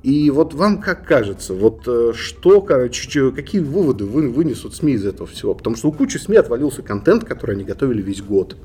И 0.05 0.31
вот 0.31 0.55
вам 0.55 0.81
как 0.81 1.05
кажется, 1.05 1.55
вот 1.55 1.83
э, 1.89 2.13
что, 2.15 2.61
короче, 2.61 3.33
какие 3.33 3.61
выводы 3.61 4.05
вы, 4.05 4.31
вынесут 4.31 4.77
СМИ 4.77 4.93
из 4.93 5.05
этого 5.05 5.27
всего? 5.27 5.55
Потому 5.55 5.75
что 5.75 5.89
у 5.89 5.93
кучи 5.93 6.19
СМИ 6.19 6.37
отвалился 6.37 6.83
контент, 6.83 7.25
который 7.25 7.57
они 7.57 7.65
готовили 7.65 8.01
весь 8.01 8.23
год. 8.23 8.57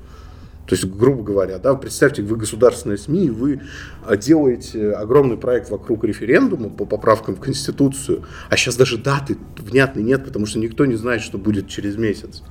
То 0.67 0.75
есть, 0.75 0.85
грубо 0.85 1.23
говоря, 1.23 1.57
да, 1.57 1.73
представьте, 1.73 2.21
вы 2.21 2.35
государственная 2.35 2.97
СМИ, 2.97 3.31
вы 3.31 3.61
а, 4.05 4.15
делаете 4.15 4.91
огромный 4.91 5.37
проект 5.37 5.71
вокруг 5.71 6.03
референдума 6.03 6.69
по 6.69 6.85
поправкам 6.85 7.35
в 7.35 7.39
Конституцию, 7.39 8.25
а 8.51 8.55
сейчас 8.57 8.75
даже 8.75 8.99
даты 8.99 9.37
внятной 9.57 10.03
нет, 10.03 10.23
потому 10.23 10.45
что 10.45 10.59
никто 10.59 10.85
не 10.85 10.95
знает, 10.95 11.23
что 11.23 11.39
будет 11.39 11.67
через 11.67 11.97
месяц. 11.97 12.43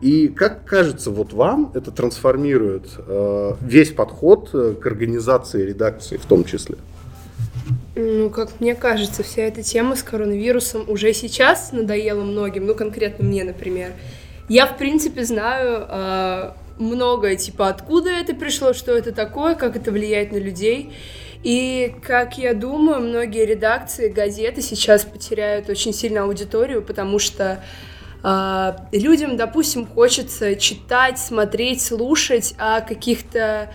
И 0.00 0.28
как 0.28 0.64
кажется, 0.64 1.10
вот 1.10 1.32
вам 1.32 1.72
это 1.74 1.90
трансформирует 1.90 2.86
э, 2.98 3.52
весь 3.62 3.92
подход 3.92 4.50
э, 4.52 4.74
к 4.80 4.86
организации 4.86 5.64
редакции 5.64 6.18
в 6.18 6.26
том 6.26 6.44
числе? 6.44 6.76
Ну, 7.94 8.28
как 8.28 8.60
мне 8.60 8.74
кажется, 8.74 9.22
вся 9.22 9.42
эта 9.42 9.62
тема 9.62 9.96
с 9.96 10.02
коронавирусом 10.02 10.84
уже 10.88 11.14
сейчас 11.14 11.72
надоела 11.72 12.22
многим, 12.22 12.66
ну, 12.66 12.74
конкретно 12.74 13.24
мне, 13.24 13.42
например. 13.42 13.92
Я, 14.50 14.66
в 14.66 14.76
принципе, 14.76 15.24
знаю 15.24 15.86
э, 15.88 16.50
многое, 16.78 17.36
типа, 17.36 17.68
откуда 17.68 18.10
это 18.10 18.34
пришло, 18.34 18.74
что 18.74 18.92
это 18.92 19.12
такое, 19.12 19.54
как 19.54 19.76
это 19.76 19.90
влияет 19.90 20.30
на 20.30 20.36
людей. 20.36 20.92
И, 21.42 21.94
как 22.02 22.38
я 22.38 22.54
думаю, 22.54 23.00
многие 23.00 23.46
редакции, 23.46 24.08
газеты 24.08 24.60
сейчас 24.60 25.04
потеряют 25.04 25.70
очень 25.70 25.94
сильно 25.94 26.24
аудиторию, 26.24 26.82
потому 26.82 27.18
что 27.18 27.62
людям, 28.92 29.36
допустим, 29.36 29.86
хочется 29.86 30.56
читать, 30.56 31.18
смотреть, 31.18 31.82
слушать 31.82 32.54
о 32.58 32.80
каких-то 32.80 33.72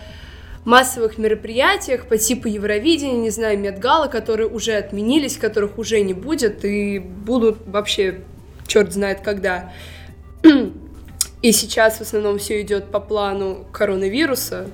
массовых 0.64 1.18
мероприятиях 1.18 2.06
по 2.06 2.18
типу 2.18 2.48
Евровидения, 2.48 3.16
не 3.16 3.30
знаю, 3.30 3.58
Медгала, 3.58 4.06
которые 4.06 4.48
уже 4.48 4.74
отменились, 4.74 5.36
которых 5.36 5.78
уже 5.78 6.00
не 6.02 6.14
будет 6.14 6.64
и 6.64 6.98
будут 6.98 7.66
вообще 7.66 8.20
черт 8.66 8.92
знает 8.92 9.20
когда. 9.20 9.72
И 11.42 11.52
сейчас 11.52 11.96
в 11.96 12.02
основном 12.02 12.38
все 12.38 12.60
идет 12.62 12.90
по 12.90 13.00
плану 13.00 13.66
коронавируса. 13.72 14.68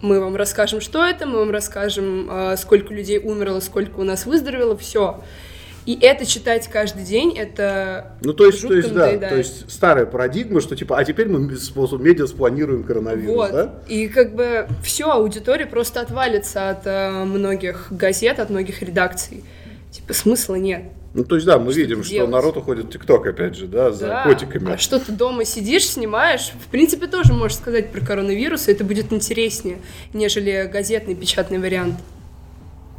Мы 0.00 0.20
вам 0.20 0.34
расскажем, 0.34 0.80
что 0.80 1.04
это, 1.04 1.24
мы 1.24 1.38
вам 1.38 1.50
расскажем, 1.50 2.28
а, 2.30 2.56
сколько 2.56 2.92
людей 2.92 3.18
умерло, 3.18 3.60
сколько 3.60 4.00
у 4.00 4.04
нас 4.04 4.26
выздоровело, 4.26 4.76
все. 4.76 5.22
И 5.86 5.98
это 6.00 6.24
читать 6.24 6.68
каждый 6.68 7.04
день, 7.04 7.36
это 7.36 8.16
Ну, 8.22 8.32
то 8.32 8.46
есть, 8.46 8.62
то 8.62 8.72
есть 8.72 8.92
да, 8.94 9.16
то 9.16 9.36
есть 9.36 9.70
старая 9.70 10.06
парадигма, 10.06 10.60
что 10.60 10.76
типа, 10.76 10.98
а 10.98 11.04
теперь 11.04 11.28
мы 11.28 11.54
способ 11.56 12.00
медиа 12.00 12.26
спланируем 12.26 12.84
коронавирус, 12.84 13.34
вот. 13.34 13.52
да? 13.52 13.74
И 13.86 14.08
как 14.08 14.34
бы 14.34 14.66
все, 14.82 15.10
аудитория 15.10 15.66
просто 15.66 16.00
отвалится 16.00 16.70
от 16.70 16.86
э, 16.86 17.24
многих 17.24 17.88
газет, 17.90 18.38
от 18.38 18.48
многих 18.48 18.80
редакций. 18.82 19.44
Типа 19.90 20.14
смысла 20.14 20.54
нет. 20.54 20.84
Ну, 21.14 21.22
то 21.22 21.36
есть, 21.36 21.46
да, 21.46 21.60
мы 21.60 21.70
что 21.70 21.80
видим, 21.80 22.02
что 22.02 22.26
народ 22.26 22.56
уходит 22.56 22.86
в 22.86 22.90
ТикТок, 22.90 23.26
опять 23.26 23.54
же, 23.54 23.68
да, 23.68 23.92
за 23.92 24.08
да. 24.08 24.24
котиками. 24.24 24.72
А 24.72 24.78
что 24.78 24.98
ты 24.98 25.12
дома 25.12 25.44
сидишь, 25.44 25.86
снимаешь, 25.86 26.50
в 26.66 26.68
принципе, 26.70 27.06
тоже 27.06 27.32
можешь 27.32 27.58
сказать 27.58 27.90
про 27.92 28.00
коронавирус, 28.00 28.66
и 28.66 28.72
это 28.72 28.82
будет 28.82 29.12
интереснее, 29.12 29.78
нежели 30.12 30.68
газетный 30.70 31.14
печатный 31.14 31.58
вариант. 31.58 31.94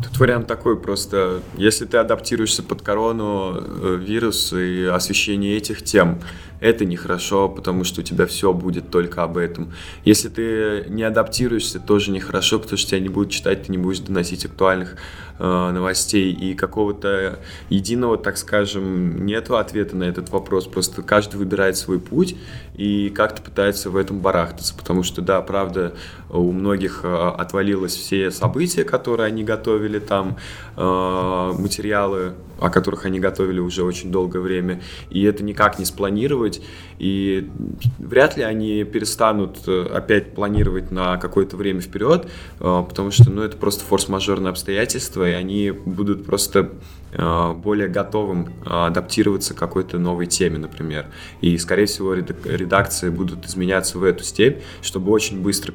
Тут 0.04 0.20
вариант 0.20 0.48
такой 0.48 0.78
просто, 0.78 1.42
если 1.56 1.86
ты 1.86 1.98
адаптируешься 1.98 2.64
под 2.64 2.82
корону, 2.82 3.56
э, 3.56 3.98
вирус 4.02 4.52
и 4.52 4.86
освещение 4.86 5.56
этих 5.56 5.84
тем, 5.84 6.20
это 6.60 6.86
нехорошо, 6.86 7.50
потому 7.50 7.84
что 7.84 8.02
у 8.02 8.04
тебя 8.04 8.26
все 8.26 8.54
будет 8.54 8.90
только 8.90 9.24
об 9.24 9.38
этом. 9.38 9.74
Если 10.04 10.30
ты 10.30 10.86
не 10.90 11.04
адаптируешься, 11.04 11.80
тоже 11.80 12.12
нехорошо, 12.12 12.60
потому 12.60 12.78
что 12.78 12.92
тебя 12.92 13.00
не 13.00 13.10
будут 13.10 13.32
читать, 13.32 13.64
ты 13.64 13.72
не 13.72 13.78
будешь 13.78 14.00
доносить 14.00 14.46
актуальных 14.46 14.98
э, 15.40 15.72
новостей. 15.72 16.32
И 16.32 16.56
какого-то 16.56 17.40
единого, 17.70 18.18
так 18.18 18.38
скажем, 18.38 19.26
нету 19.26 19.58
ответа 19.58 19.96
на 19.96 20.04
этот 20.04 20.30
вопрос. 20.30 20.66
Просто 20.66 21.02
каждый 21.02 21.38
выбирает 21.38 21.78
свой 21.78 22.00
путь 22.00 22.36
и 22.76 23.10
как-то 23.10 23.42
пытается 23.42 23.90
в 23.90 23.98
этом 23.98 24.20
барахтаться. 24.20 24.76
Потому 24.76 25.04
что, 25.04 25.22
да, 25.22 25.42
правда, 25.42 25.94
у 26.30 26.52
многих 26.52 27.02
э, 27.04 27.32
отвалилось 27.38 27.96
все 27.96 28.32
события, 28.32 28.84
которые 28.84 29.28
они 29.28 29.44
готовили 29.44 30.00
там, 30.00 30.38
э, 30.76 31.54
материалы, 31.58 32.34
о 32.60 32.70
которых 32.70 33.06
они 33.06 33.20
готовили 33.20 33.60
уже 33.60 33.84
очень 33.84 34.12
долгое 34.12 34.40
время. 34.40 34.82
И 35.10 35.24
это 35.24 35.44
никак 35.44 35.80
не 35.80 35.86
спланировать. 36.46 36.62
И 36.98 37.50
вряд 38.00 38.38
ли 38.38 38.44
они 38.44 38.84
перестанут 38.84 39.58
э, 39.68 39.88
опять 39.94 40.34
планировать 40.34 40.92
на 40.92 41.18
какое-то 41.18 41.58
время 41.58 41.82
вперед, 41.82 42.28
потому 42.60 43.12
что, 43.12 43.30
ну, 43.30 43.42
это 43.42 43.58
просто 43.58 43.84
форс-мажорные 43.84 44.52
обстоятельства, 44.52 45.30
и 45.30 45.34
они 45.34 45.72
будут 45.72 46.26
просто 46.26 46.72
более 47.64 47.88
готовым 47.88 48.50
адаптироваться 48.66 49.54
к 49.54 49.58
какой-то 49.58 49.98
новой 49.98 50.26
теме, 50.26 50.58
например. 50.58 51.06
И, 51.40 51.58
скорее 51.58 51.86
всего, 51.86 52.14
редакции 52.14 53.10
будут 53.10 53.46
изменяться 53.46 53.98
в 53.98 54.04
эту 54.04 54.26
степь, 54.26 54.62
чтобы 54.82 55.14
очень 55.14 55.42
быстро 55.42 55.74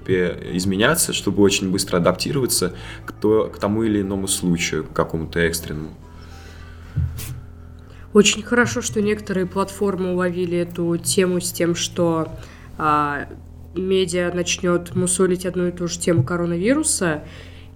изменяться, 0.52 1.14
чтобы 1.14 1.42
очень 1.42 1.70
быстро 1.70 1.96
адаптироваться 1.96 2.74
к, 3.06 3.12
к 3.12 3.58
тому 3.58 3.84
или 3.84 4.02
иному 4.02 4.28
случаю, 4.28 4.84
к 4.84 4.92
какому-то 4.92 5.40
экстренному. 5.40 5.94
Очень 8.12 8.42
хорошо, 8.42 8.82
что 8.82 9.00
некоторые 9.00 9.46
платформы 9.46 10.12
уловили 10.12 10.58
эту 10.58 10.96
тему 10.96 11.40
с 11.40 11.52
тем, 11.52 11.76
что 11.76 12.28
а, 12.76 13.28
медиа 13.74 14.32
начнет 14.34 14.94
мусолить 14.96 15.46
одну 15.46 15.68
и 15.68 15.72
ту 15.72 15.86
же 15.86 15.98
тему 15.98 16.24
коронавируса, 16.24 17.22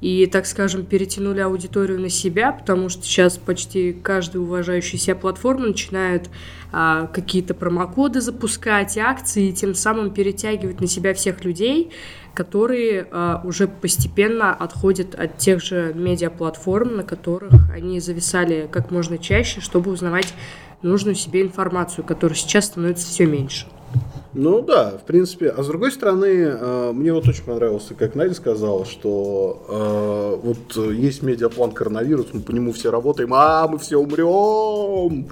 и, 0.04 0.26
так 0.26 0.44
скажем, 0.44 0.84
перетянули 0.84 1.40
аудиторию 1.40 1.98
на 1.98 2.10
себя, 2.10 2.52
потому 2.52 2.90
что 2.90 3.02
сейчас 3.04 3.38
почти 3.38 3.94
каждая 3.94 4.42
уважающая 4.42 4.98
себя 4.98 5.14
платформа 5.14 5.68
начинает 5.68 6.28
а, 6.72 7.06
какие-то 7.06 7.54
промокоды 7.54 8.20
запускать, 8.20 8.98
акции, 8.98 9.48
и 9.48 9.52
тем 9.54 9.74
самым 9.74 10.10
перетягивать 10.10 10.82
на 10.82 10.86
себя 10.88 11.14
всех 11.14 11.42
людей, 11.42 11.90
которые 12.34 13.08
а, 13.10 13.40
уже 13.44 13.66
постепенно 13.66 14.52
отходят 14.52 15.14
от 15.14 15.38
тех 15.38 15.62
же 15.62 15.94
медиаплатформ, 15.94 16.96
на 16.96 17.02
которых 17.02 17.54
они 17.72 17.98
зависали 17.98 18.68
как 18.70 18.90
можно 18.90 19.16
чаще, 19.16 19.62
чтобы 19.62 19.90
узнавать 19.90 20.34
нужную 20.82 21.14
себе 21.14 21.40
информацию, 21.40 22.04
которая 22.04 22.36
сейчас 22.36 22.66
становится 22.66 23.06
все 23.06 23.24
меньше. 23.24 23.68
Ну 24.34 24.62
да, 24.62 24.90
в 24.90 25.06
принципе. 25.06 25.48
А 25.50 25.62
с 25.62 25.68
другой 25.68 25.92
стороны, 25.92 26.26
э, 26.26 26.92
мне 26.92 27.12
вот 27.12 27.28
очень 27.28 27.44
понравилось, 27.44 27.86
как 27.96 28.16
Надя 28.16 28.34
сказала, 28.34 28.84
что 28.84 29.64
э, 29.68 30.40
вот 30.42 30.92
есть 30.92 31.22
медиаплан 31.22 31.70
коронавирус, 31.70 32.26
мы 32.32 32.40
по 32.40 32.50
нему 32.50 32.72
все 32.72 32.90
работаем, 32.90 33.32
а 33.32 33.68
мы 33.68 33.78
все 33.78 33.96
умрем. 33.96 35.28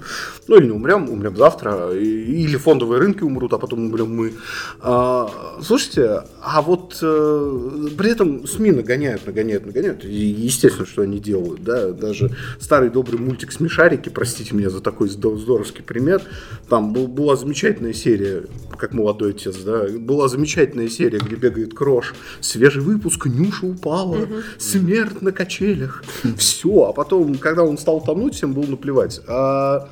Ну 0.47 0.55
или 0.55 0.65
не 0.65 0.71
умрем, 0.71 1.09
умрем 1.09 1.35
завтра, 1.35 1.91
или 1.91 2.55
фондовые 2.55 2.99
рынки 2.99 3.23
умрут, 3.23 3.51
а 3.51 3.57
потом 3.57 3.87
умрем 3.87 4.15
мы. 4.15 4.33
А, 4.79 5.29
слушайте, 5.61 6.21
а 6.41 6.61
вот 6.61 6.97
э, 7.01 7.87
при 7.97 8.09
этом 8.09 8.47
СМИ 8.47 8.71
нагоняют, 8.71 9.25
нагоняют, 9.25 9.65
нагоняют. 9.65 10.05
Естественно, 10.05 10.85
что 10.85 11.01
они 11.01 11.19
делают, 11.19 11.61
да, 11.63 11.91
даже 11.91 12.31
старый 12.57 12.89
добрый 12.89 13.19
мультик 13.19 13.51
«Смешарики», 13.51 14.07
простите 14.07 14.55
меня 14.55 14.69
за 14.69 14.79
такой 14.79 15.09
здоровский 15.09 15.83
пример, 15.83 16.21
там 16.69 16.93
был, 16.93 17.07
была 17.07 17.35
замечательная 17.35 17.93
серия, 17.93 18.43
как 18.77 18.92
молодой 18.93 19.31
отец, 19.31 19.57
да, 19.57 19.87
была 19.97 20.27
замечательная 20.27 20.89
серия, 20.89 21.19
где 21.19 21.35
бегает 21.35 21.73
Крош, 21.73 22.13
свежий 22.39 22.81
выпуск, 22.81 23.25
Нюша 23.25 23.65
упала, 23.65 24.17
угу. 24.17 24.35
смерть 24.57 25.21
на 25.21 25.31
качелях, 25.31 26.03
все, 26.37 26.85
а 26.85 26.93
потом, 26.93 27.35
когда 27.35 27.63
он 27.63 27.77
стал 27.77 28.01
тонуть, 28.01 28.35
всем 28.35 28.53
было 28.53 28.65
наплевать. 28.65 29.21
А, 29.27 29.89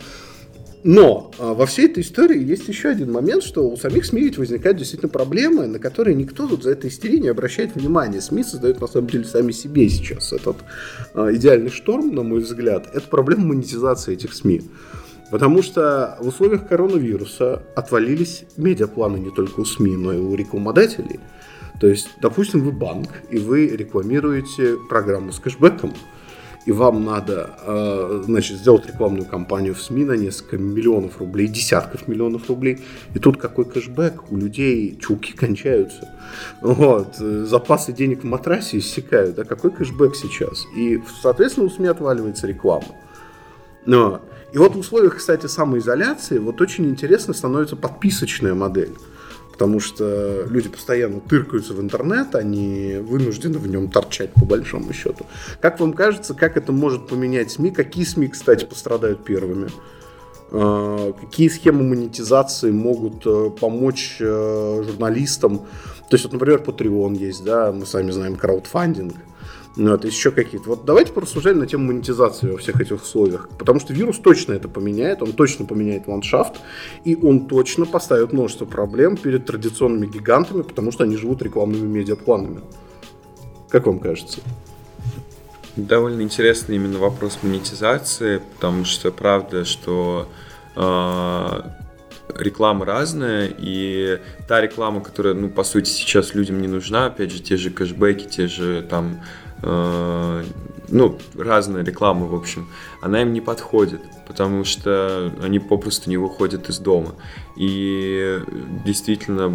но 0.83 1.31
а, 1.37 1.53
во 1.53 1.65
всей 1.65 1.85
этой 1.85 2.01
истории 2.01 2.43
есть 2.43 2.67
еще 2.67 2.89
один 2.89 3.11
момент, 3.11 3.43
что 3.43 3.69
у 3.69 3.77
самих 3.77 4.05
СМИ 4.05 4.23
ведь 4.23 4.37
возникают 4.37 4.77
действительно 4.77 5.09
проблемы, 5.09 5.67
на 5.67 5.79
которые 5.79 6.15
никто 6.15 6.47
тут 6.47 6.63
за 6.63 6.71
этой 6.71 6.89
истерией 6.89 7.21
не 7.21 7.27
обращает 7.27 7.75
внимания. 7.75 8.21
СМИ 8.21 8.43
создают 8.43 8.81
на 8.81 8.87
самом 8.87 9.07
деле 9.07 9.25
сами 9.25 9.51
себе 9.51 9.87
сейчас 9.89 10.33
этот 10.33 10.57
а, 11.13 11.31
идеальный 11.33 11.69
шторм, 11.69 12.15
на 12.15 12.23
мой 12.23 12.39
взгляд. 12.39 12.89
Это 12.93 13.07
проблема 13.07 13.45
монетизации 13.47 14.13
этих 14.13 14.33
СМИ. 14.33 14.61
Потому 15.31 15.63
что 15.63 16.17
в 16.19 16.27
условиях 16.27 16.67
коронавируса 16.67 17.63
отвалились 17.73 18.43
медиапланы 18.57 19.17
не 19.17 19.31
только 19.31 19.61
у 19.61 19.65
СМИ, 19.65 19.95
но 19.95 20.13
и 20.13 20.17
у 20.17 20.35
рекламодателей. 20.35 21.21
То 21.79 21.87
есть, 21.87 22.09
допустим, 22.21 22.61
вы 22.61 22.73
банк, 22.73 23.09
и 23.31 23.37
вы 23.37 23.67
рекламируете 23.67 24.77
программу 24.89 25.31
с 25.31 25.39
кэшбэком, 25.39 25.93
и 26.65 26.71
вам 26.71 27.03
надо, 27.05 27.55
э, 27.65 28.23
значит, 28.25 28.57
сделать 28.57 28.85
рекламную 28.85 29.25
кампанию 29.25 29.73
в 29.73 29.81
СМИ 29.81 30.05
на 30.05 30.11
несколько 30.11 30.57
миллионов 30.57 31.19
рублей, 31.19 31.47
десятков 31.47 32.07
миллионов 32.07 32.49
рублей, 32.49 32.81
и 33.15 33.19
тут 33.19 33.37
какой 33.37 33.65
кэшбэк, 33.65 34.31
у 34.31 34.37
людей 34.37 34.95
чулки 35.01 35.31
кончаются, 35.31 36.13
вот, 36.61 37.15
э, 37.19 37.45
запасы 37.47 37.93
денег 37.93 38.23
в 38.23 38.27
матрасе 38.27 38.77
иссякают, 38.77 39.39
а 39.39 39.45
какой 39.45 39.71
кэшбэк 39.71 40.13
сейчас? 40.13 40.65
И, 40.75 41.01
соответственно, 41.21 41.67
у 41.67 41.69
СМИ 41.69 41.87
отваливается 41.87 42.45
реклама. 42.45 42.85
Но 43.87 44.21
и 44.51 44.57
вот 44.57 44.75
в 44.75 44.79
условиях, 44.79 45.17
кстати, 45.17 45.47
самоизоляции 45.47 46.37
вот 46.37 46.59
очень 46.59 46.85
интересно 46.89 47.33
становится 47.33 47.75
подписочная 47.75 48.53
модель. 48.53 48.95
Потому 49.51 49.79
что 49.79 50.45
люди 50.49 50.69
постоянно 50.69 51.19
тыркаются 51.19 51.73
в 51.73 51.81
интернет, 51.81 52.35
они 52.35 52.97
вынуждены 52.99 53.59
в 53.59 53.67
нем 53.67 53.91
торчать 53.91 54.33
по 54.33 54.43
большому 54.43 54.91
счету. 54.91 55.25
Как 55.61 55.79
вам 55.79 55.93
кажется, 55.93 56.33
как 56.33 56.57
это 56.57 56.71
может 56.71 57.07
поменять 57.07 57.51
СМИ? 57.51 57.71
Какие 57.71 58.05
СМИ, 58.05 58.29
кстати, 58.29 58.65
пострадают 58.65 59.23
первыми? 59.23 59.69
А, 60.51 61.13
какие 61.13 61.47
схемы 61.47 61.83
монетизации 61.83 62.71
могут 62.71 63.25
э, 63.25 63.51
помочь 63.51 64.17
э, 64.19 64.83
журналистам? 64.85 65.59
То 66.09 66.15
есть, 66.15 66.25
вот, 66.25 66.33
например, 66.33 66.61
Patreon 66.65 67.15
есть, 67.15 67.43
да, 67.43 67.71
мы 67.71 67.85
сами 67.85 68.11
знаем 68.11 68.35
краудфандинг. 68.35 69.15
Ну, 69.77 69.93
это 69.93 70.05
еще 70.05 70.31
какие-то. 70.31 70.69
Вот 70.69 70.83
давайте 70.83 71.13
порассуждаем 71.13 71.59
на 71.59 71.65
тему 71.65 71.85
монетизации 71.85 72.49
во 72.49 72.57
всех 72.57 72.81
этих 72.81 73.01
условиях. 73.01 73.47
Потому 73.57 73.79
что 73.79 73.93
вирус 73.93 74.19
точно 74.19 74.53
это 74.53 74.67
поменяет, 74.67 75.21
он 75.21 75.31
точно 75.31 75.65
поменяет 75.65 76.07
ландшафт, 76.07 76.59
и 77.05 77.15
он 77.15 77.47
точно 77.47 77.85
поставит 77.85 78.33
множество 78.33 78.65
проблем 78.65 79.15
перед 79.15 79.45
традиционными 79.45 80.07
гигантами, 80.07 80.63
потому 80.63 80.91
что 80.91 81.05
они 81.05 81.15
живут 81.15 81.41
рекламными 81.41 81.87
медиапланами. 81.87 82.61
Как 83.69 83.87
вам 83.87 83.99
кажется? 83.99 84.41
Довольно 85.77 86.21
интересный 86.21 86.75
именно 86.75 86.99
вопрос 86.99 87.39
монетизации, 87.41 88.41
потому 88.55 88.83
что 88.83 89.09
правда, 89.09 89.63
что 89.63 90.27
э, 90.75 91.61
реклама 92.37 92.85
разная, 92.85 93.49
и 93.57 94.19
та 94.49 94.59
реклама, 94.59 94.99
которая, 94.99 95.33
ну, 95.33 95.49
по 95.49 95.63
сути, 95.63 95.89
сейчас 95.89 96.35
людям 96.35 96.61
не 96.61 96.67
нужна, 96.67 97.05
опять 97.05 97.31
же, 97.31 97.41
те 97.41 97.55
же 97.55 97.69
кэшбэки, 97.69 98.25
те 98.25 98.47
же 98.47 98.85
там 98.89 99.21
Э, 99.63 100.43
ну, 100.89 101.17
разная 101.37 101.83
реклама, 101.83 102.27
в 102.27 102.35
общем, 102.35 102.67
она 103.01 103.21
им 103.21 103.31
не 103.31 103.41
подходит, 103.41 104.01
потому 104.27 104.65
что 104.65 105.31
они 105.41 105.59
попросту 105.59 106.09
не 106.09 106.17
выходят 106.17 106.69
из 106.69 106.79
дома. 106.79 107.13
И 107.55 108.39
действительно, 108.85 109.51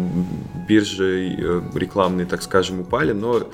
биржи 0.67 1.35
э, 1.37 1.61
рекламные, 1.75 2.25
так 2.25 2.41
скажем, 2.41 2.81
упали, 2.81 3.11
но 3.11 3.47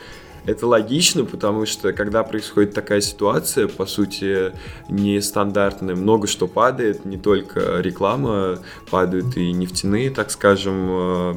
это 0.46 0.68
логично, 0.68 1.24
потому 1.24 1.66
что 1.66 1.94
когда 1.94 2.24
происходит 2.24 2.74
такая 2.74 3.02
ситуация, 3.02 3.68
по 3.68 3.86
сути, 3.86 4.52
нестандартная, 4.90 5.96
много 5.96 6.28
что 6.28 6.48
падает, 6.48 7.06
не 7.06 7.18
только 7.18 7.80
реклама, 7.80 8.60
падают 8.90 9.38
и 9.38 9.52
нефтяные, 9.52 10.10
так 10.10 10.32
скажем, 10.32 10.88
э, 10.90 11.36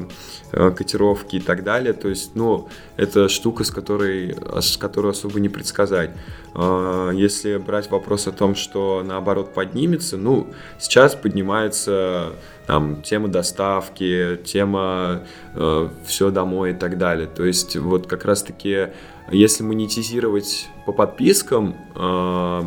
э, 0.51 0.71
котировки 0.71 1.37
и 1.37 1.39
так 1.39 1.63
далее. 1.63 1.93
То 1.93 2.09
есть, 2.09 2.31
ну, 2.35 2.67
это 2.97 3.29
штука, 3.29 3.63
с 3.63 3.71
которой, 3.71 4.35
с 4.59 4.77
которой 4.77 5.11
особо 5.11 5.39
не 5.39 5.49
предсказать. 5.49 6.11
Э, 6.53 7.11
если 7.13 7.57
брать 7.57 7.89
вопрос 7.89 8.27
о 8.27 8.31
том, 8.31 8.55
что 8.55 9.03
наоборот 9.05 9.53
поднимется, 9.53 10.17
ну, 10.17 10.47
сейчас 10.79 11.15
поднимается 11.15 12.33
там 12.67 13.01
тема 13.01 13.29
доставки, 13.29 14.39
тема 14.43 15.21
э, 15.55 15.89
все 16.05 16.29
домой 16.29 16.71
и 16.71 16.73
так 16.73 16.97
далее. 16.97 17.25
То 17.25 17.45
есть 17.45 17.77
вот 17.77 18.07
как 18.07 18.25
раз-таки, 18.25 18.89
если 19.31 19.63
монетизировать 19.63 20.67
по 20.85 20.91
подпискам 20.91 21.75
э, 21.95 22.61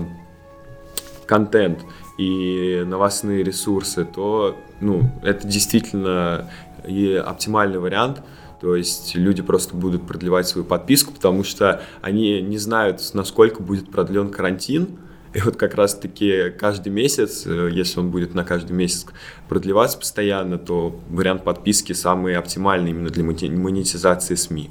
контент 1.26 1.80
и 2.18 2.82
новостные 2.86 3.44
ресурсы, 3.44 4.06
то 4.06 4.56
ну, 4.80 5.02
это 5.22 5.46
действительно 5.46 6.50
и 6.86 7.12
оптимальный 7.14 7.78
вариант. 7.78 8.22
То 8.60 8.76
есть 8.76 9.14
люди 9.14 9.42
просто 9.42 9.74
будут 9.74 10.06
продлевать 10.06 10.46
свою 10.48 10.66
подписку, 10.66 11.12
потому 11.12 11.44
что 11.44 11.82
они 12.00 12.40
не 12.42 12.58
знают, 12.58 13.02
насколько 13.12 13.62
будет 13.62 13.90
продлен 13.90 14.30
карантин, 14.30 14.98
и 15.32 15.40
вот 15.40 15.56
как 15.56 15.74
раз-таки 15.74 16.50
каждый 16.50 16.90
месяц, 16.90 17.46
э, 17.46 17.70
если 17.72 18.00
он 18.00 18.10
будет 18.10 18.34
на 18.34 18.44
каждый 18.44 18.72
месяц 18.72 19.06
продлеваться 19.48 19.98
постоянно, 19.98 20.58
то 20.58 21.00
вариант 21.08 21.44
подписки 21.44 21.92
самый 21.92 22.36
оптимальный 22.36 22.90
именно 22.90 23.10
для 23.10 23.22
монетизации 23.22 24.34
СМИ. 24.34 24.70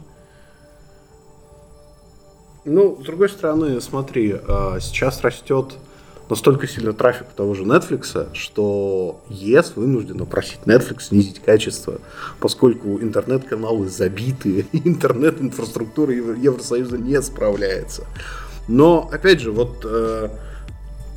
Ну, 2.65 2.97
с 3.01 3.05
другой 3.05 3.29
стороны, 3.29 3.79
смотри, 3.79 4.35
а, 4.47 4.79
сейчас 4.81 5.21
растет 5.21 5.75
настолько 6.29 6.67
сильно 6.67 6.93
трафик 6.93 7.27
того 7.35 7.55
же 7.55 7.63
Netflix, 7.63 8.35
что 8.35 9.21
ЕС 9.29 9.73
вынуждена 9.75 10.25
просить 10.25 10.59
Netflix 10.65 11.03
снизить 11.03 11.39
качество, 11.39 11.99
поскольку 12.39 13.01
интернет-каналы 13.01 13.87
забиты, 13.87 14.67
интернет-инфраструктура 14.73 16.13
Евросоюза 16.13 16.97
не 16.97 17.21
справляется. 17.21 18.05
Но, 18.67 19.09
опять 19.11 19.39
же, 19.39 19.51
вот 19.51 19.83
э, 19.83 20.29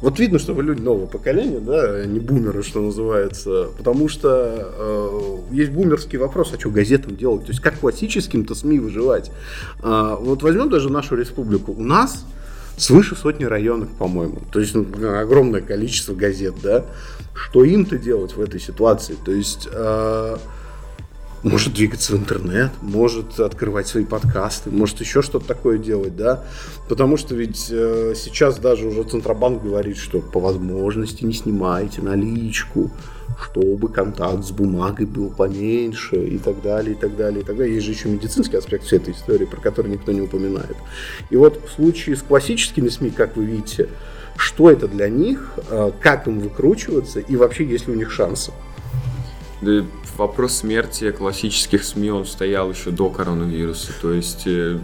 вот 0.03 0.19
видно, 0.19 0.41
что 0.41 0.53
вы 0.53 0.65
люди 0.65 0.81
нового 0.81 1.07
поколения, 1.07 1.61
да, 1.61 2.05
не 2.05 2.19
бумеры, 2.19 2.65
что 2.65 2.81
называется, 2.81 3.69
потому 3.79 4.09
что 4.09 5.39
э, 5.51 5.55
есть 5.55 5.71
бумерский 5.71 6.19
вопрос, 6.19 6.53
а 6.53 6.59
что 6.59 6.71
газетам 6.71 7.17
делать? 7.17 7.43
То 7.43 7.53
есть 7.53 7.61
как 7.61 7.79
классическим-то 7.79 8.57
СМИ 8.57 8.81
выживать? 8.81 9.31
Э, 9.81 10.17
вот 10.19 10.43
возьмем 10.43 10.69
даже 10.71 10.91
нашу 10.91 11.15
республику. 11.15 11.73
У 11.73 11.85
нас 11.85 12.27
свыше 12.77 13.15
сотни 13.15 13.45
районов, 13.45 13.91
по-моему. 13.97 14.43
То 14.51 14.59
есть 14.59 14.75
ну, 14.75 14.85
огромное 15.21 15.61
количество 15.61 16.15
газет, 16.15 16.57
да. 16.65 16.85
Что 17.33 17.63
им-то 17.63 17.97
делать 17.97 18.37
в 18.37 18.41
этой 18.41 18.61
ситуации? 18.61 19.17
То 19.25 19.31
есть... 19.31 19.69
Э, 19.73 20.37
может 21.43 21.75
двигаться 21.75 22.13
в 22.13 22.19
интернет, 22.19 22.71
может 22.81 23.41
открывать 23.41 23.87
свои 23.87 24.05
подкасты, 24.05 24.71
может 24.71 25.01
еще 25.01 25.23
что-то 25.23 25.47
такое 25.47 25.79
делать, 25.79 26.17
да, 26.17 26.45
потому 26.89 27.17
что 27.17 27.35
ведь 27.35 27.69
э, 27.71 28.15
сейчас 28.17 28.59
даже 28.59 28.87
уже 28.87 29.03
Центробанк 29.03 29.63
говорит, 29.63 29.97
что 29.97 30.21
по 30.21 30.41
возможности 30.41 31.25
не 31.25 31.33
снимайте 31.33 32.01
наличку, 32.01 32.91
чтобы 33.43 33.89
контакт 33.89 34.45
с 34.45 34.51
бумагой 34.53 35.07
был 35.07 35.31
поменьше 35.31 36.17
и 36.17 36.39
так 36.39 36.63
далее, 36.63 36.95
и 36.95 36.99
так 36.99 37.17
далее, 37.17 37.43
и 37.43 37.45
так 37.45 37.57
далее. 37.57 37.75
Есть 37.75 37.87
же 37.87 37.93
еще 37.93 38.09
медицинский 38.09 38.57
аспект 38.57 38.85
всей 38.85 38.99
этой 38.99 39.15
истории, 39.15 39.47
про 39.47 39.61
который 39.61 39.91
никто 39.91 40.13
не 40.13 40.21
упоминает. 40.21 40.77
И 41.31 41.37
вот 41.37 41.61
в 41.67 41.73
случае 41.73 42.17
с 42.17 42.23
классическими 42.23 42.89
СМИ, 42.89 43.11
как 43.11 43.37
вы 43.37 43.45
видите, 43.45 43.89
что 44.37 44.71
это 44.71 44.87
для 44.87 45.09
них, 45.09 45.53
э, 45.71 45.91
как 46.01 46.29
им 46.29 46.39
выкручиваться 46.39 47.19
и 47.19 47.37
вообще 47.37 47.65
есть 47.65 47.89
ли 47.89 47.95
у 47.95 47.97
них 47.97 48.13
шансы? 48.13 48.53
Да 49.63 49.85
вопрос 50.17 50.55
смерти 50.57 51.11
классических 51.13 51.85
СМИ, 51.85 52.11
он 52.11 52.27
стоял 52.27 52.71
еще 52.71 52.91
до 52.91 53.09
коронавируса. 53.09 53.93
То 54.01 54.13
есть 54.13 54.43
э, 54.47 54.79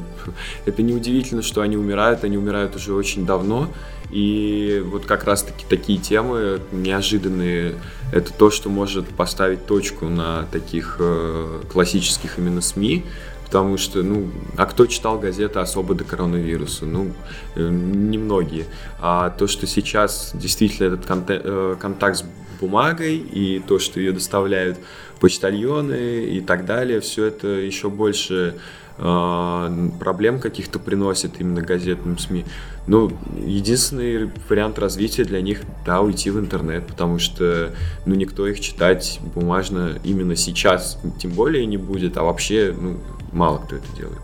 это 0.66 0.82
неудивительно, 0.82 1.42
что 1.42 1.62
они 1.62 1.76
умирают, 1.76 2.24
они 2.24 2.38
умирают 2.38 2.76
уже 2.76 2.94
очень 2.94 3.26
давно. 3.26 3.68
И 4.10 4.82
вот 4.86 5.04
как 5.04 5.24
раз-таки 5.24 5.66
такие 5.68 5.98
темы 5.98 6.60
неожиданные, 6.72 7.74
это 8.12 8.32
то, 8.32 8.50
что 8.50 8.70
может 8.70 9.08
поставить 9.08 9.66
точку 9.66 10.06
на 10.06 10.46
таких 10.50 10.96
э, 11.00 11.60
классических 11.70 12.38
именно 12.38 12.60
СМИ, 12.60 13.04
потому 13.48 13.78
что, 13.78 14.02
ну, 14.02 14.28
а 14.58 14.66
кто 14.66 14.87
читал 14.87 15.18
газеты 15.18 15.58
особо 15.58 15.94
до 15.94 16.04
коронавируса? 16.04 16.84
Ну, 16.84 17.12
э, 17.56 17.66
немногие. 17.66 18.66
А 19.00 19.30
то, 19.30 19.46
что 19.46 19.66
сейчас 19.66 20.32
действительно 20.34 20.94
этот 20.94 21.06
э, 21.30 21.76
контакт 21.80 22.18
с 22.18 22.24
бумагой 22.61 23.16
и 23.16 23.62
то, 23.66 23.78
что 23.78 24.00
ее 24.00 24.12
доставляют 24.12 24.78
почтальоны 25.18 26.24
и 26.26 26.40
так 26.42 26.66
далее, 26.66 27.00
все 27.00 27.24
это 27.26 27.48
еще 27.48 27.88
больше 27.88 28.56
э, 28.98 29.88
проблем 29.98 30.40
каких-то 30.40 30.78
приносит 30.78 31.40
именно 31.40 31.62
газетным 31.62 32.18
СМИ. 32.18 32.44
Ну, 32.87 33.12
единственный 33.46 34.30
вариант 34.50 34.78
развития 34.78 35.24
для 35.24 35.40
них, 35.40 35.62
да, 35.87 36.02
уйти 36.02 36.28
в 36.30 36.38
интернет, 36.38 36.87
потому 36.87 37.18
что, 37.18 37.72
ну, 38.04 38.14
никто 38.14 38.46
их 38.46 38.61
читать 38.61 39.20
бумажно 39.34 39.98
именно 40.04 40.37
сейчас 40.37 40.98
тем 41.18 41.30
более 41.30 41.64
не 41.64 41.78
будет, 41.78 42.18
а 42.18 42.24
вообще, 42.24 42.74
ну, 42.78 42.98
мало 43.32 43.58
кто 43.58 43.76
это 43.76 43.86
делает. 43.96 44.20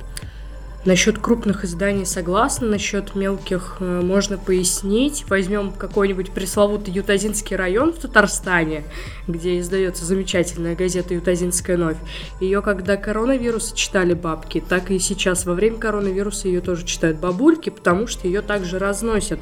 Насчет 0.85 1.19
крупных 1.19 1.65
изданий 1.65 2.05
согласна, 2.05 2.67
насчет 2.67 3.15
мелких 3.15 3.79
э, 3.81 4.03
можно 4.03 4.37
пояснить. 4.37 5.25
Возьмем 5.31 5.73
какой-нибудь 5.73 6.31
пресловутый 6.33 6.93
Ютазинский 6.93 7.57
район 7.57 7.95
в 7.95 7.97
Татарстане, 7.97 8.85
где 9.27 9.59
издается 9.61 10.05
замечательная 10.05 10.77
газета 10.77 11.15
«Ютазинская 11.15 11.79
новь». 11.79 11.97
Ее, 12.39 12.61
когда 12.61 12.99
коронавирус 12.99 13.73
читали 13.73 14.13
бабки, 14.13 14.61
так 14.61 14.91
и 14.91 14.99
сейчас 14.99 15.47
во 15.47 15.55
время 15.55 15.79
коронавируса 15.79 16.49
ее 16.49 16.61
тоже 16.61 16.85
читают 16.85 17.17
бабульки, 17.19 17.71
потому 17.71 18.07
что 18.07 18.27
ее 18.27 18.43
также 18.43 18.79
разносят. 18.79 19.41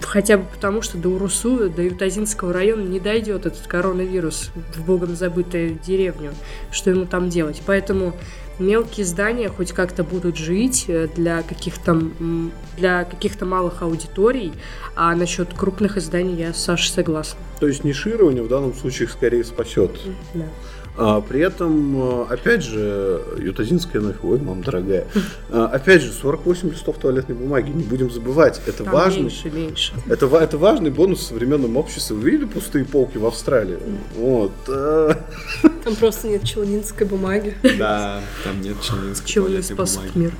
Хотя 0.00 0.38
бы 0.38 0.44
потому, 0.44 0.82
что 0.82 0.96
до 0.96 1.10
Урусу, 1.10 1.68
до 1.68 1.82
Ютазинского 1.82 2.52
района 2.52 2.82
не 2.82 3.00
дойдет 3.00 3.46
этот 3.46 3.66
коронавирус 3.66 4.50
в 4.74 4.84
богом 4.84 5.16
забытую 5.16 5.78
деревню, 5.84 6.32
что 6.70 6.90
ему 6.90 7.04
там 7.04 7.28
делать. 7.28 7.60
Поэтому 7.66 8.14
мелкие 8.58 9.06
здания 9.06 9.48
хоть 9.48 9.72
как-то 9.72 10.04
будут 10.04 10.36
жить 10.36 10.86
э, 10.88 11.08
для 11.14 11.42
каких-то 11.42 12.00
для 12.76 13.04
каких-то 13.04 13.44
малых 13.44 13.82
аудиторий, 13.82 14.52
а 14.94 15.14
насчет 15.14 15.52
крупных 15.54 15.96
изданий 15.96 16.36
я 16.36 16.52
с 16.52 16.58
Сашей 16.58 16.92
согласна. 16.92 17.38
То 17.60 17.66
есть 17.66 17.84
ниширование 17.84 18.42
в 18.42 18.48
данном 18.48 18.74
случае 18.74 19.08
скорее 19.08 19.44
спасет. 19.44 19.98
Да. 20.34 20.44
А, 20.98 21.20
при 21.20 21.40
этом, 21.40 22.22
э, 22.22 22.26
опять 22.28 22.64
же, 22.64 23.22
ютазинская 23.38 24.02
новь, 24.02 24.16
ой, 24.22 24.40
мам 24.40 24.62
дорогая, 24.62 25.06
а, 25.50 25.66
опять 25.66 26.02
же, 26.02 26.10
48 26.10 26.70
листов 26.70 26.98
туалетной 26.98 27.36
бумаги, 27.36 27.70
не 27.70 27.84
будем 27.84 28.10
забывать, 28.10 28.60
это 28.66 28.82
Там 28.82 28.92
важный, 28.92 29.22
меньше, 29.22 29.50
меньше. 29.50 29.92
Это, 30.08 30.26
это 30.26 30.58
важный 30.58 30.90
бонус 30.90 31.20
в 31.20 31.22
современном 31.22 31.76
обществе. 31.76 32.16
Вы 32.16 32.30
видели 32.30 32.46
пустые 32.46 32.84
полки 32.84 33.16
в 33.16 33.26
Австралии? 33.26 33.78
Вот. 34.16 34.52
Э. 34.66 35.14
Там 35.84 35.94
просто 35.94 36.26
нет 36.26 36.42
челнинской 36.42 37.06
бумаги. 37.06 37.54
Да, 37.78 38.20
там 38.44 38.60
нет 38.60 38.76
челнинской 38.82 39.26
Челнин 39.26 39.62
спас 39.62 40.00
мир. 40.14 40.32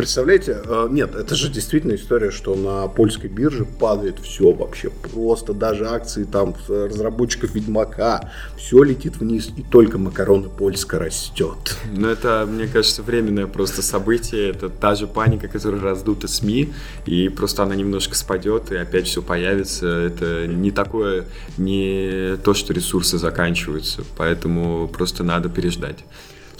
Представляете, 0.00 0.62
э, 0.64 0.88
нет, 0.90 1.14
это 1.14 1.34
же 1.34 1.50
действительно 1.50 1.94
история, 1.94 2.30
что 2.30 2.54
на 2.54 2.88
польской 2.88 3.28
бирже 3.28 3.66
падает 3.66 4.18
все 4.18 4.50
вообще, 4.50 4.88
просто 4.88 5.52
даже 5.52 5.86
акции 5.88 6.24
там 6.24 6.56
разработчиков 6.70 7.54
Ведьмака, 7.54 8.32
все 8.56 8.82
летит 8.82 9.18
вниз, 9.18 9.50
и 9.54 9.62
только 9.62 9.98
макароны 9.98 10.48
Польска 10.48 10.98
растет. 10.98 11.76
Ну 11.94 12.08
это, 12.08 12.48
мне 12.50 12.66
кажется, 12.66 13.02
временное 13.02 13.46
просто 13.46 13.82
событие, 13.82 14.48
это 14.48 14.70
та 14.70 14.94
же 14.94 15.06
паника, 15.06 15.48
которая 15.48 15.82
раздута 15.82 16.28
СМИ, 16.28 16.72
и 17.04 17.28
просто 17.28 17.64
она 17.64 17.74
немножко 17.74 18.14
спадет, 18.14 18.72
и 18.72 18.76
опять 18.76 19.06
все 19.06 19.20
появится, 19.20 19.86
это 19.86 20.46
не 20.46 20.70
такое, 20.70 21.26
не 21.58 22.38
то, 22.42 22.54
что 22.54 22.72
ресурсы 22.72 23.18
заканчиваются, 23.18 24.00
поэтому 24.16 24.88
просто 24.88 25.24
надо 25.24 25.50
переждать. 25.50 25.98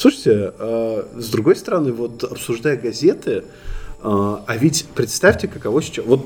Слушайте, 0.00 0.54
э, 0.58 1.02
с 1.18 1.28
другой 1.28 1.56
стороны, 1.56 1.92
вот 1.92 2.24
обсуждая 2.24 2.78
газеты, 2.78 3.30
э, 3.32 3.42
а 4.02 4.56
ведь 4.58 4.86
представьте, 4.94 5.46
каково 5.46 5.82
сейчас... 5.82 6.06
Вот 6.06 6.24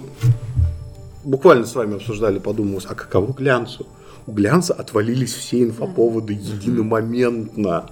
буквально 1.25 1.67
с 1.67 1.75
вами 1.75 1.97
обсуждали, 1.97 2.39
подумалось, 2.39 2.87
а 2.89 2.95
каково 2.95 3.33
глянцу? 3.33 3.89
У 4.29 4.33
глянца 4.33 4.75
отвалились 4.75 5.35
все 5.35 5.65
инфоповоды 5.65 6.35
единомоментно. 6.35 7.91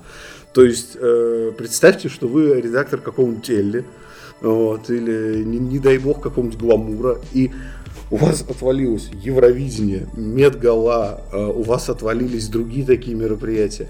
То 0.54 0.64
есть 0.64 0.96
э, 1.00 1.50
представьте, 1.58 2.08
что 2.08 2.28
вы 2.28 2.60
редактор 2.60 3.00
какого-нибудь 3.00 3.44
теле, 3.44 3.84
вот, 4.40 4.88
или, 4.88 5.42
не, 5.42 5.58
не 5.58 5.80
дай 5.80 5.98
бог, 5.98 6.22
какого-нибудь 6.22 6.60
гламура, 6.60 7.18
и 7.32 7.50
у 8.12 8.18
вас 8.18 8.42
отвалилось 8.42 9.10
Евровидение, 9.24 10.06
Медгала, 10.14 11.22
э, 11.32 11.44
у 11.44 11.62
вас 11.62 11.88
отвалились 11.88 12.46
другие 12.46 12.86
такие 12.86 13.16
мероприятия. 13.16 13.88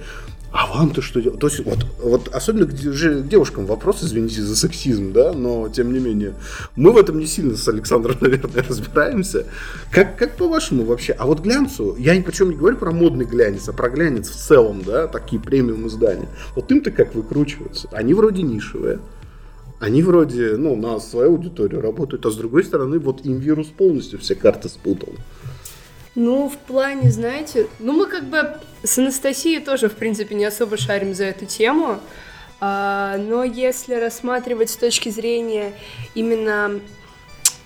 А 0.52 0.66
вам-то 0.66 1.00
что 1.00 1.22
делать? 1.22 1.40
То 1.40 1.46
есть, 1.46 1.64
вот, 1.64 1.86
вот 2.02 2.28
особенно 2.28 2.66
к 2.66 2.74
девушкам 2.74 3.64
вопрос, 3.64 4.04
извините 4.04 4.42
за 4.42 4.54
сексизм, 4.54 5.12
да, 5.12 5.32
но 5.32 5.70
тем 5.70 5.94
не 5.94 5.98
менее, 5.98 6.34
мы 6.76 6.92
в 6.92 6.98
этом 6.98 7.18
не 7.18 7.24
сильно 7.24 7.56
с 7.56 7.66
Александром, 7.68 8.18
наверное, 8.20 8.62
разбираемся. 8.62 9.46
Как, 9.90 10.18
как 10.18 10.36
по-вашему 10.36 10.84
вообще? 10.84 11.14
А 11.14 11.26
вот 11.26 11.40
глянцу, 11.40 11.96
я 11.98 12.12
причем 12.22 12.50
не 12.50 12.56
говорю 12.56 12.76
про 12.76 12.92
модный 12.92 13.24
глянец, 13.24 13.66
а 13.70 13.72
про 13.72 13.88
глянец 13.88 14.28
в 14.28 14.36
целом, 14.36 14.82
да, 14.84 15.06
такие 15.06 15.40
премиум 15.40 15.86
издания. 15.86 16.28
Вот 16.54 16.70
им-то 16.70 16.90
как 16.90 17.14
выкручиваются? 17.14 17.88
Они 17.90 18.12
вроде 18.12 18.42
нишевые. 18.42 19.00
Они 19.80 20.02
вроде, 20.02 20.56
ну, 20.56 20.76
на 20.76 21.00
свою 21.00 21.30
аудиторию 21.30 21.80
работают, 21.80 22.24
а 22.26 22.30
с 22.30 22.36
другой 22.36 22.62
стороны, 22.62 23.00
вот 23.00 23.24
им 23.24 23.38
вирус 23.38 23.66
полностью 23.66 24.20
все 24.20 24.34
карты 24.34 24.68
спутал. 24.68 25.14
Ну, 26.14 26.48
в 26.48 26.58
плане, 26.58 27.10
знаете, 27.10 27.68
ну 27.78 27.92
мы 27.92 28.06
как 28.06 28.24
бы 28.24 28.58
с 28.82 28.98
Анастасией 28.98 29.60
тоже, 29.60 29.88
в 29.88 29.94
принципе, 29.94 30.34
не 30.34 30.44
особо 30.44 30.76
шарим 30.76 31.14
за 31.14 31.24
эту 31.24 31.46
тему, 31.46 32.00
а, 32.60 33.16
но 33.16 33.44
если 33.44 33.94
рассматривать 33.94 34.70
с 34.70 34.76
точки 34.76 35.08
зрения 35.08 35.72
именно 36.14 36.80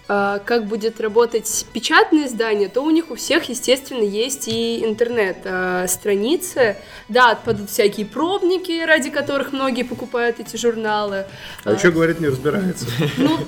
а, 0.08 0.38
как 0.38 0.66
будет 0.66 1.00
работать 1.00 1.66
печатное 1.72 2.26
издание, 2.28 2.68
то 2.68 2.82
у 2.82 2.90
них 2.90 3.10
у 3.10 3.16
всех, 3.16 3.48
естественно, 3.48 4.04
есть 4.04 4.46
и 4.46 4.84
интернет-страницы. 4.84 6.76
Да, 7.08 7.32
отпадут 7.32 7.70
всякие 7.70 8.06
пробники, 8.06 8.84
ради 8.84 9.10
которых 9.10 9.52
многие 9.52 9.82
покупают 9.82 10.38
эти 10.38 10.56
журналы. 10.56 11.26
А, 11.64 11.70
а 11.70 11.72
еще, 11.72 11.90
говорит, 11.90 12.20
не 12.20 12.28
разбирается. 12.28 12.86
Ну, 13.16 13.38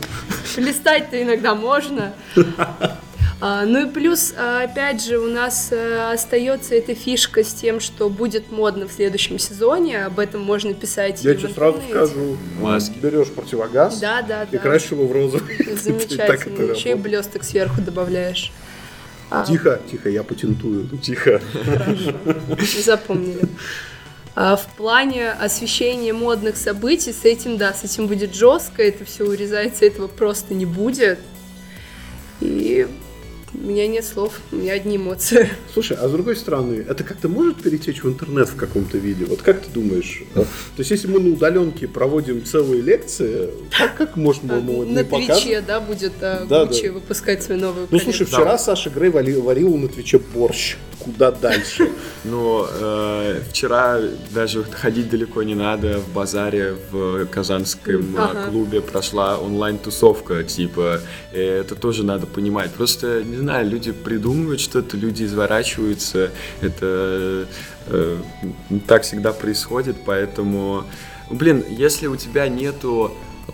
листать-то 0.56 1.22
иногда 1.22 1.54
можно. 1.54 2.12
А, 3.40 3.64
ну 3.64 3.86
и 3.86 3.90
плюс, 3.90 4.34
а, 4.36 4.64
опять 4.64 5.04
же, 5.04 5.18
у 5.18 5.28
нас 5.28 5.68
э, 5.70 6.12
остается 6.12 6.74
эта 6.74 6.94
фишка 6.94 7.44
с 7.44 7.54
тем, 7.54 7.78
что 7.78 8.10
будет 8.10 8.50
модно 8.50 8.88
в 8.88 8.92
следующем 8.92 9.38
сезоне. 9.38 10.06
Об 10.06 10.18
этом 10.18 10.40
можно 10.40 10.74
писать. 10.74 11.22
Я 11.22 11.36
тебе 11.36 11.48
сразу 11.50 11.80
скажу. 11.88 12.36
Маски. 12.60 12.98
Берешь 12.98 13.28
противогаз 13.28 14.00
да, 14.00 14.22
да, 14.22 14.42
и 14.42 14.56
да. 14.56 14.58
красишь 14.58 14.90
его 14.90 15.06
в 15.06 15.12
розовый. 15.12 15.56
Замечательно. 15.76 16.72
Еще 16.72 16.92
и 16.92 16.94
блесток 16.94 17.44
сверху 17.44 17.80
добавляешь. 17.80 18.50
А. 19.30 19.44
Тихо, 19.44 19.80
тихо, 19.88 20.08
я 20.08 20.24
патентую. 20.24 20.88
Тихо. 21.02 21.40
Хорошо. 21.64 22.14
Запомнили. 22.82 23.42
А 24.34 24.56
в 24.56 24.66
плане 24.76 25.30
освещения 25.30 26.12
модных 26.12 26.56
событий 26.56 27.12
с 27.12 27.24
этим, 27.24 27.56
да, 27.56 27.72
с 27.72 27.84
этим 27.84 28.06
будет 28.08 28.34
жестко, 28.34 28.82
это 28.82 29.04
все 29.04 29.24
урезается, 29.24 29.84
этого 29.84 30.06
просто 30.08 30.54
не 30.54 30.64
будет. 30.64 31.18
И 32.40 32.86
меня 33.68 33.86
нет 33.86 34.04
слов, 34.04 34.40
у 34.50 34.56
меня 34.56 34.72
одни 34.72 34.96
эмоции. 34.96 35.48
Слушай, 35.72 35.96
а 36.00 36.08
с 36.08 36.12
другой 36.12 36.36
стороны, 36.36 36.84
это 36.88 37.04
как-то 37.04 37.28
может 37.28 37.62
перетечь 37.62 38.02
в 38.02 38.08
интернет 38.08 38.48
в 38.48 38.56
каком-то 38.56 38.98
виде? 38.98 39.24
Вот 39.24 39.42
как 39.42 39.60
ты 39.60 39.70
думаешь? 39.70 40.22
То 40.34 40.46
есть, 40.78 40.90
если 40.90 41.06
мы 41.08 41.20
на 41.20 41.32
удаленке 41.34 41.86
проводим 41.86 42.44
целые 42.44 42.82
лекции, 42.82 43.50
как, 43.76 43.96
как 43.96 44.16
можно 44.16 44.56
а, 44.56 44.60
мы 44.60 44.86
На 44.86 45.04
Твиче, 45.04 45.60
да, 45.60 45.80
будет 45.80 46.12
а, 46.20 46.46
Гуччи 46.46 46.88
да. 46.88 46.94
выпускать 46.94 47.42
свою 47.42 47.60
новую 47.60 47.88
Ну, 47.90 47.98
слушай, 47.98 48.26
вчера. 48.26 48.58
Саша 48.58 48.90
Грей 48.90 49.10
варил, 49.10 49.42
варил 49.42 49.76
на 49.76 49.88
Твиче 49.88 50.18
борщ. 50.18 50.76
Куда 50.98 51.30
дальше? 51.30 51.90
Ну, 52.24 52.66
э, 52.68 53.40
вчера 53.50 53.98
даже 54.30 54.64
ходить 54.64 55.08
далеко 55.08 55.42
не 55.42 55.54
надо. 55.54 55.98
В 55.98 56.12
базаре 56.12 56.74
в 56.90 57.26
Казанском 57.26 58.16
ага. 58.16 58.50
клубе 58.50 58.80
прошла 58.80 59.38
онлайн-тусовка, 59.38 60.42
типа. 60.42 61.00
Это 61.32 61.74
тоже 61.74 62.04
надо 62.04 62.26
понимать. 62.26 62.72
Просто, 62.72 63.22
не 63.22 63.36
знаю, 63.36 63.68
люди 63.68 63.92
придумывают 63.92 64.60
что-то, 64.60 64.96
люди 64.96 65.24
изворачиваются. 65.24 66.30
Это 66.60 67.46
э, 67.86 68.16
так 68.86 69.02
всегда 69.02 69.32
происходит, 69.32 69.96
поэтому... 70.04 70.84
Блин, 71.30 71.64
если 71.68 72.06
у 72.06 72.16
тебя 72.16 72.48
нету 72.48 73.12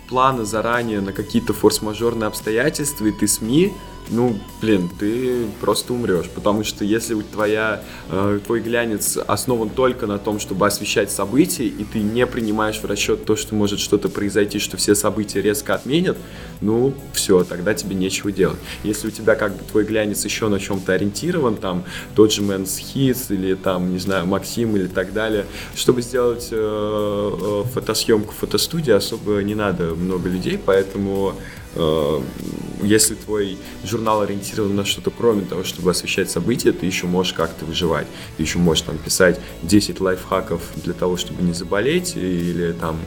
плана 0.09 0.45
заранее 0.45 1.01
на 1.01 1.13
какие-то 1.13 1.53
форс-мажорные 1.53 2.27
обстоятельства, 2.27 3.05
и 3.05 3.11
ты 3.11 3.27
СМИ, 3.27 3.73
ну, 4.09 4.37
блин, 4.61 4.89
ты 4.99 5.45
просто 5.59 5.93
умрешь, 5.93 6.29
потому 6.29 6.63
что 6.63 6.85
если 6.85 7.15
твоя, 7.21 7.83
э, 8.09 8.39
твой 8.45 8.61
глянец 8.61 9.17
основан 9.17 9.69
только 9.69 10.05
на 10.07 10.19
том, 10.19 10.39
чтобы 10.39 10.67
освещать 10.67 11.11
события, 11.11 11.65
и 11.65 11.83
ты 11.83 11.99
не 11.99 12.25
принимаешь 12.27 12.77
в 12.77 12.85
расчет 12.85 13.25
то, 13.25 13.35
что 13.35 13.55
может 13.55 13.79
что-то 13.79 14.09
произойти, 14.09 14.59
что 14.59 14.77
все 14.77 14.95
события 14.95 15.41
резко 15.41 15.73
отменят, 15.73 16.17
ну, 16.61 16.93
все, 17.13 17.43
тогда 17.43 17.73
тебе 17.73 17.95
нечего 17.95 18.31
делать. 18.31 18.59
Если 18.83 19.07
у 19.07 19.11
тебя 19.11 19.35
как 19.35 19.53
бы 19.53 19.63
твой 19.63 19.83
глянец 19.83 20.23
еще 20.25 20.47
на 20.49 20.59
чем-то 20.59 20.93
ориентирован, 20.93 21.55
там, 21.55 21.83
тот 22.15 22.31
же 22.31 22.41
Mans 22.41 22.79
Hits 22.79 23.33
или 23.33 23.55
там, 23.55 23.91
не 23.91 23.99
знаю, 23.99 24.25
Максим 24.25 24.75
или 24.75 24.87
так 24.87 25.13
далее, 25.13 25.45
чтобы 25.75 26.01
сделать 26.01 26.49
э, 26.51 26.55
э, 26.57 27.63
фотосъемку 27.73 28.33
в 28.33 28.37
фотостудии 28.37 28.91
особо 28.91 29.41
не 29.41 29.55
надо 29.55 29.95
много 29.95 30.29
людей, 30.29 30.59
поэтому 30.63 31.35
если 31.75 33.15
твой 33.15 33.57
журнал 33.83 34.21
ориентирован 34.21 34.75
на 34.75 34.85
что-то 34.85 35.11
кроме 35.11 35.43
того, 35.43 35.63
чтобы 35.63 35.91
освещать 35.91 36.31
события, 36.31 36.71
ты 36.71 36.85
еще 36.85 37.05
можешь 37.05 37.33
как-то 37.33 37.65
выживать. 37.65 38.07
Ты 38.37 38.43
еще 38.43 38.59
можешь 38.59 38.83
там 38.83 38.97
писать 38.97 39.39
10 39.63 39.99
лайфхаков 39.99 40.61
для 40.75 40.93
того, 40.93 41.17
чтобы 41.17 41.43
не 41.43 41.53
заболеть, 41.53 42.15
или 42.15 42.71
там 42.73 42.99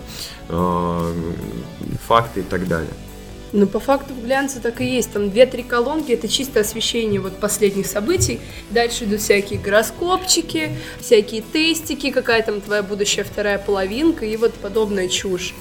э, 0.49 1.13
факты 2.07 2.41
и 2.41 2.43
так 2.43 2.69
далее. 2.69 2.93
Ну, 3.53 3.67
по 3.67 3.81
факту 3.81 4.13
в 4.13 4.23
глянце 4.23 4.61
так 4.61 4.81
и 4.81 4.85
есть. 4.85 5.13
Там 5.13 5.31
две-три 5.31 5.63
колонки, 5.63 6.13
это 6.13 6.29
чисто 6.29 6.61
освещение 6.61 7.21
вот 7.21 7.39
последних 7.39 7.87
событий. 7.87 8.41
Дальше 8.71 9.05
идут 9.05 9.21
всякие 9.21 9.59
гороскопчики, 9.59 10.77
всякие 11.01 11.41
тестики, 11.41 12.11
какая 12.11 12.43
там 12.43 12.61
твоя 12.61 12.83
будущая 12.83 13.25
вторая 13.25 13.59
половинка 13.59 14.27
и 14.27 14.37
вот 14.37 14.53
подобная 14.55 15.09
чушь. 15.09 15.55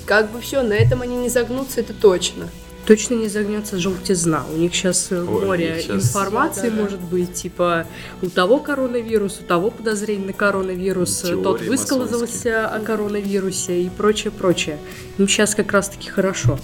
И 0.00 0.06
как 0.06 0.30
бы 0.30 0.40
все, 0.40 0.62
на 0.62 0.74
этом 0.74 1.02
они 1.02 1.16
не 1.16 1.28
загнутся, 1.28 1.80
это 1.80 1.92
точно. 1.94 2.48
Точно 2.86 3.14
не 3.14 3.28
загнется 3.28 3.78
желтизна. 3.78 4.44
У 4.52 4.56
них 4.56 4.74
сейчас 4.74 5.08
э, 5.10 5.20
Ой, 5.20 5.44
море 5.44 5.80
сейчас... 5.80 6.06
информации 6.06 6.70
да, 6.70 6.76
да, 6.76 6.82
может 6.82 7.00
быть, 7.00 7.34
типа 7.34 7.86
у 8.22 8.30
того 8.30 8.58
коронавирус, 8.58 9.40
у 9.40 9.44
того 9.44 9.70
подозрение 9.70 10.28
на 10.28 10.32
коронавирус, 10.32 11.22
Теории 11.22 11.42
тот 11.42 11.60
высказался 11.60 12.14
масонские. 12.14 12.64
о 12.64 12.80
коронавирусе 12.80 13.82
и 13.82 13.90
прочее, 13.90 14.30
прочее. 14.30 14.78
Им 15.18 15.28
сейчас 15.28 15.54
как 15.54 15.72
раз-таки 15.72 16.08
хорошо. 16.08 16.58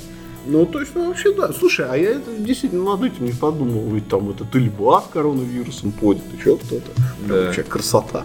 Ну, 0.46 0.64
точно 0.64 1.09
вообще 1.09 1.33
да. 1.33 1.53
Слушай, 1.53 1.87
а 1.88 1.96
я 1.96 2.11
это 2.12 2.33
действительно 2.38 2.96
над 2.96 3.12
этим 3.12 3.27
не 3.27 3.33
подумал. 3.33 3.88
Ведь 3.92 4.09
там 4.09 4.31
это 4.31 4.44
Тыльба 4.44 5.05
с 5.07 5.12
коронавирусом 5.12 5.92
ходит, 5.92 6.22
еще 6.37 6.57
кто-то. 6.57 6.90
Да. 7.29 7.35
Вообще 7.35 7.62
красота. 7.62 8.25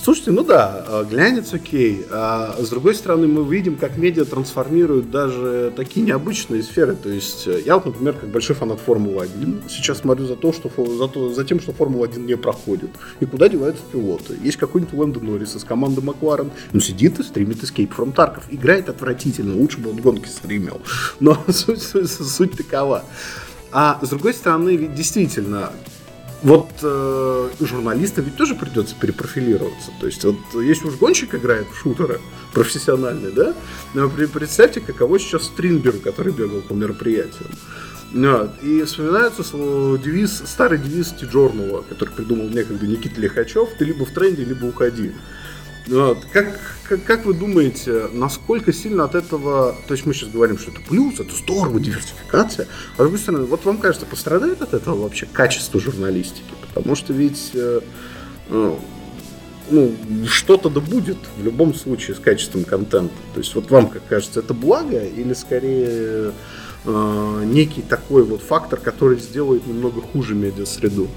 Слушайте, 0.00 0.30
ну 0.30 0.44
да, 0.44 0.84
а, 0.86 1.04
глянец 1.04 1.52
окей. 1.52 2.06
А 2.10 2.56
с 2.58 2.68
другой 2.70 2.94
стороны, 2.94 3.26
мы 3.26 3.44
видим, 3.52 3.76
как 3.76 3.96
медиа 3.96 4.24
трансформируют 4.24 5.10
даже 5.10 5.72
такие 5.74 6.06
необычные 6.06 6.62
сферы. 6.62 6.94
То 6.94 7.08
есть 7.08 7.48
э, 7.48 7.62
я 7.66 7.76
вот, 7.76 7.86
например, 7.86 8.14
как 8.14 8.28
большой 8.28 8.54
фанат 8.54 8.78
Формулы-1, 8.78 9.68
сейчас 9.68 9.98
смотрю 9.98 10.26
за, 10.26 10.36
то, 10.36 10.52
что, 10.52 10.70
за, 10.86 11.08
то, 11.08 11.34
за 11.34 11.44
тем, 11.44 11.60
что 11.60 11.72
Формула-1 11.72 12.20
не 12.20 12.36
проходит. 12.36 12.90
И 13.18 13.26
куда 13.26 13.48
деваются 13.48 13.82
пилоты. 13.90 14.36
Есть 14.40 14.56
какой-нибудь 14.56 14.94
Лэндон 14.94 15.26
Норрис 15.26 15.56
из 15.56 15.64
команды 15.64 16.00
Макларен. 16.00 16.52
Он 16.72 16.80
сидит 16.80 17.18
и 17.18 17.24
стримит 17.24 17.58
Escape 17.58 17.90
from 17.94 18.14
Tarkov. 18.14 18.44
Играет 18.50 18.88
отвратительно, 18.88 19.56
лучше 19.56 19.78
бы 19.78 19.90
он 19.90 19.96
гонки 19.96 20.28
стримил. 20.28 20.80
Но 21.18 21.36
суть, 21.48 21.82
суть, 21.82 22.08
суть 22.08 22.56
такова. 22.56 23.04
А 23.72 23.98
с 24.00 24.08
другой 24.08 24.32
стороны, 24.32 24.76
ведь 24.76 24.94
действительно, 24.94 25.72
вот 26.42 26.70
э, 26.82 27.50
журналистам 27.60 28.24
ведь 28.24 28.36
тоже 28.36 28.54
придется 28.54 28.94
перепрофилироваться. 28.94 29.90
То 30.00 30.06
есть, 30.06 30.24
вот 30.24 30.36
если 30.62 30.86
уж 30.86 30.94
гонщик 30.96 31.34
играет 31.34 31.66
в 31.68 31.76
шутеры 31.76 32.20
профессиональный, 32.52 33.32
да, 33.32 33.54
но 33.94 34.08
представьте, 34.08 34.80
каково 34.80 35.18
сейчас 35.18 35.44
Стринберг, 35.44 36.02
который 36.02 36.32
бегал 36.32 36.60
по 36.60 36.74
мероприятиям. 36.74 37.50
Вот. 38.12 38.50
И 38.62 38.82
вспоминается 38.84 39.42
девиз, 39.98 40.42
старый 40.46 40.78
девиз 40.78 41.08
Тиджорнова, 41.08 41.82
который 41.82 42.10
придумал 42.10 42.48
некогда 42.48 42.86
Никита 42.86 43.20
Лихачев, 43.20 43.70
ты 43.78 43.84
либо 43.84 44.06
в 44.06 44.10
тренде, 44.10 44.44
либо 44.44 44.66
уходи. 44.66 45.12
Как, 46.32 46.60
как, 46.88 47.04
как 47.04 47.24
вы 47.24 47.34
думаете, 47.34 48.08
насколько 48.12 48.72
сильно 48.72 49.04
от 49.04 49.14
этого, 49.14 49.76
то 49.86 49.94
есть 49.94 50.06
мы 50.06 50.14
сейчас 50.14 50.30
говорим, 50.30 50.58
что 50.58 50.70
это 50.70 50.80
плюс, 50.80 51.20
это 51.20 51.34
здорово, 51.34 51.80
диверсификация, 51.80 52.66
а 52.92 52.94
с 52.94 52.98
другой 52.98 53.18
стороны, 53.18 53.44
вот 53.44 53.64
вам 53.64 53.78
кажется, 53.78 54.06
пострадает 54.06 54.60
от 54.62 54.74
этого 54.74 55.02
вообще 55.02 55.26
качество 55.26 55.80
журналистики? 55.80 56.52
Потому 56.74 56.94
что 56.94 57.12
ведь 57.12 57.50
э, 57.54 57.80
ну, 58.50 58.78
ну, 59.70 59.94
что-то 60.26 60.70
да 60.70 60.80
будет 60.80 61.18
в 61.36 61.44
любом 61.44 61.74
случае 61.74 62.16
с 62.16 62.20
качеством 62.20 62.64
контента. 62.64 63.14
То 63.34 63.40
есть 63.40 63.54
вот 63.54 63.70
вам, 63.70 63.88
как 63.88 64.06
кажется, 64.06 64.40
это 64.40 64.54
благо 64.54 65.04
или 65.04 65.34
скорее 65.34 66.32
э, 66.84 67.42
некий 67.46 67.82
такой 67.82 68.22
вот 68.24 68.42
фактор, 68.42 68.80
который 68.80 69.18
сделает 69.18 69.66
немного 69.66 70.00
хуже 70.00 70.34
медиасреду? 70.34 71.08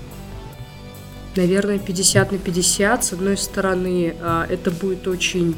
Наверное, 1.35 1.79
50 1.79 2.31
на 2.31 2.37
50. 2.37 3.03
С 3.03 3.13
одной 3.13 3.37
стороны, 3.37 4.15
а, 4.21 4.45
это 4.49 4.71
будет 4.71 5.07
очень 5.07 5.55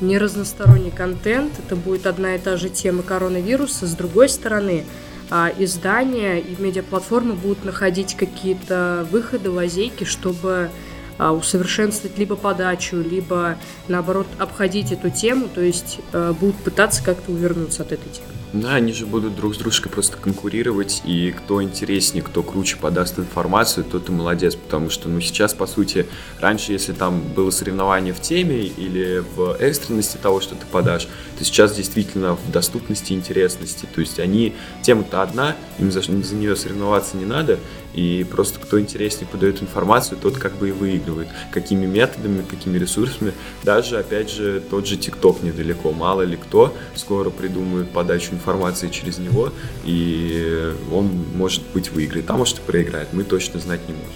неразносторонний 0.00 0.90
контент, 0.90 1.52
это 1.64 1.76
будет 1.76 2.06
одна 2.06 2.34
и 2.34 2.38
та 2.38 2.56
же 2.56 2.68
тема 2.68 3.02
коронавируса. 3.02 3.86
С 3.86 3.94
другой 3.94 4.28
стороны, 4.28 4.84
а, 5.30 5.50
издания 5.58 6.38
и 6.38 6.54
медиаплатформы 6.60 7.34
будут 7.34 7.64
находить 7.64 8.14
какие-то 8.14 9.06
выходы, 9.10 9.50
лазейки, 9.50 10.04
чтобы 10.04 10.70
усовершенствовать 11.18 12.18
либо 12.18 12.36
подачу, 12.36 12.96
либо, 12.96 13.56
наоборот, 13.88 14.26
обходить 14.38 14.92
эту 14.92 15.10
тему, 15.10 15.48
то 15.52 15.60
есть 15.60 15.98
будут 16.12 16.56
пытаться 16.56 17.02
как-то 17.02 17.32
увернуться 17.32 17.82
от 17.82 17.92
этой 17.92 18.10
темы. 18.10 18.28
Да, 18.52 18.76
они 18.76 18.92
же 18.92 19.04
будут 19.04 19.34
друг 19.34 19.56
с 19.56 19.58
дружкой 19.58 19.90
просто 19.90 20.16
конкурировать, 20.16 21.02
и 21.04 21.32
кто 21.32 21.60
интереснее, 21.60 22.22
кто 22.22 22.44
круче 22.44 22.76
подаст 22.76 23.18
информацию, 23.18 23.84
тот 23.84 24.08
и 24.08 24.12
молодец, 24.12 24.54
потому 24.54 24.90
что, 24.90 25.08
ну, 25.08 25.20
сейчас, 25.20 25.52
по 25.54 25.66
сути, 25.66 26.06
раньше, 26.38 26.70
если 26.70 26.92
там 26.92 27.20
было 27.20 27.50
соревнование 27.50 28.14
в 28.14 28.20
теме 28.20 28.62
или 28.62 29.24
в 29.34 29.56
экстренности 29.58 30.18
того, 30.18 30.40
что 30.40 30.54
ты 30.54 30.66
подашь, 30.70 31.08
то 31.38 31.44
сейчас 31.44 31.74
действительно 31.74 32.36
в 32.36 32.50
доступности 32.50 33.12
интересности, 33.12 33.86
то 33.92 34.00
есть 34.00 34.18
они, 34.20 34.54
тема-то 34.82 35.22
одна, 35.22 35.56
им 35.78 35.90
за, 35.90 36.00
за 36.02 36.34
нее 36.34 36.56
соревноваться 36.56 37.16
не 37.16 37.24
надо, 37.24 37.58
и 37.94 38.26
просто 38.28 38.58
кто 38.58 38.80
интереснее 38.80 39.28
подает 39.28 39.62
информацию, 39.62 40.18
тот 40.20 40.36
как 40.38 40.56
бы 40.56 40.70
и 40.70 40.72
выигрывает. 40.72 41.28
Какими 41.52 41.86
методами, 41.86 42.42
какими 42.42 42.76
ресурсами. 42.76 43.32
Даже, 43.62 43.98
опять 43.98 44.30
же, 44.30 44.60
тот 44.60 44.86
же 44.86 44.96
ТикТок 44.96 45.42
недалеко. 45.42 45.92
Мало 45.92 46.22
ли 46.22 46.36
кто 46.36 46.76
скоро 46.96 47.30
придумает 47.30 47.90
подачу 47.90 48.32
информации 48.32 48.88
через 48.88 49.18
него, 49.18 49.52
и 49.84 50.74
он, 50.92 51.08
может 51.36 51.62
быть, 51.72 51.90
выиграет, 51.92 52.28
а 52.30 52.36
может 52.36 52.58
и 52.58 52.62
проиграет. 52.62 53.12
Мы 53.12 53.22
точно 53.22 53.60
знать 53.60 53.80
не 53.88 53.94
можем. 53.94 54.12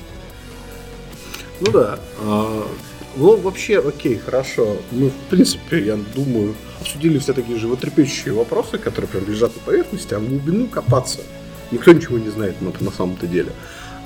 Ну 1.60 1.72
да. 1.72 1.98
Ну, 3.18 3.36
вообще, 3.36 3.80
окей, 3.80 4.16
хорошо. 4.16 4.78
Мы, 4.92 5.10
в 5.10 5.30
принципе, 5.30 5.84
я 5.84 5.98
думаю, 6.14 6.54
обсудили 6.80 7.18
все 7.18 7.34
такие 7.34 7.58
животрепещущие 7.58 8.32
вопросы, 8.32 8.78
которые 8.78 9.08
прям 9.08 9.28
лежат 9.28 9.54
на 9.54 9.62
поверхности, 9.62 10.14
а 10.14 10.18
в 10.18 10.28
глубину 10.28 10.68
копаться– 10.68 11.20
Никто 11.70 11.92
ничего 11.92 12.18
не 12.18 12.30
знает 12.30 12.60
на, 12.60 12.72
на 12.80 12.90
самом-то 12.90 13.26
деле. 13.26 13.52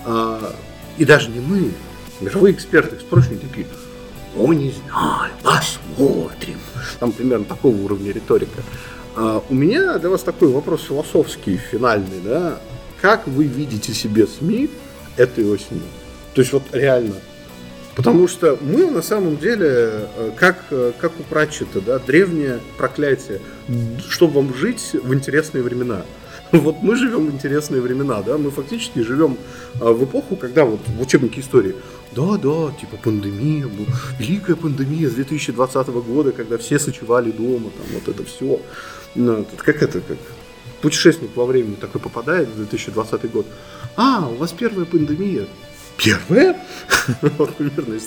А, 0.04 0.54
и 0.98 1.04
даже 1.04 1.30
не 1.30 1.40
мы, 1.40 1.72
мировые 2.20 2.54
эксперты, 2.54 2.98
спросили 2.98 3.36
такие, 3.36 3.66
о, 4.36 4.52
не 4.52 4.72
знаю, 4.72 5.32
посмотрим. 5.42 6.58
Там 6.98 7.12
примерно 7.12 7.44
такого 7.44 7.76
уровня 7.76 8.12
риторика. 8.12 8.62
А, 9.14 9.42
у 9.48 9.54
меня 9.54 9.98
для 9.98 10.10
вас 10.10 10.22
такой 10.22 10.48
вопрос 10.48 10.82
философский, 10.82 11.56
финальный, 11.56 12.20
да. 12.24 12.60
Как 13.00 13.26
вы 13.26 13.44
видите 13.44 13.92
себе 13.92 14.26
СМИ 14.26 14.70
этой 15.16 15.44
осенью? 15.44 15.82
То 16.34 16.40
есть 16.40 16.52
вот 16.52 16.62
реально. 16.72 17.14
Потому 17.94 18.26
что 18.26 18.58
мы 18.60 18.90
на 18.90 19.02
самом 19.02 19.36
деле, 19.36 19.66
э, 19.66 20.30
как, 20.36 20.64
э, 20.70 20.92
как 20.98 21.12
у 21.20 21.22
Пратчета, 21.24 21.80
да, 21.80 21.98
древнее 21.98 22.60
проклятие, 22.78 23.40
чтобы 24.08 24.34
вам 24.42 24.54
жить 24.54 24.92
в 24.94 25.12
интересные 25.12 25.62
времена. 25.62 26.02
Вот 26.52 26.82
мы 26.82 26.96
живем 26.96 27.26
в 27.26 27.34
интересные 27.34 27.80
времена, 27.80 28.22
да, 28.22 28.36
мы 28.36 28.50
фактически 28.50 29.00
живем 29.00 29.38
а, 29.80 29.92
в 29.92 30.04
эпоху, 30.04 30.36
когда 30.36 30.66
вот 30.66 30.80
в 30.86 31.00
учебнике 31.00 31.40
истории, 31.40 31.74
да, 32.14 32.36
да, 32.36 32.72
типа 32.78 32.98
пандемия, 33.02 33.66
великая 34.18 34.56
пандемия 34.56 35.08
с 35.08 35.14
2020 35.14 35.88
года, 35.88 36.32
когда 36.32 36.58
все 36.58 36.78
сочевали 36.78 37.30
дома, 37.30 37.70
там 37.70 37.86
вот 37.94 38.06
это 38.06 38.22
все. 38.24 38.60
Ну, 39.14 39.46
как 39.56 39.82
это, 39.82 40.00
как 40.00 40.18
путешественник 40.82 41.34
во 41.36 41.46
времени 41.46 41.76
такой 41.76 42.00
попадает 42.02 42.48
в 42.48 42.56
2020 42.56 43.30
год. 43.30 43.46
А, 43.96 44.28
у 44.28 44.34
вас 44.34 44.52
первая 44.52 44.84
пандемия. 44.84 45.46
Первое? 45.96 46.56
вот 47.38 47.54
примерно. 47.56 47.98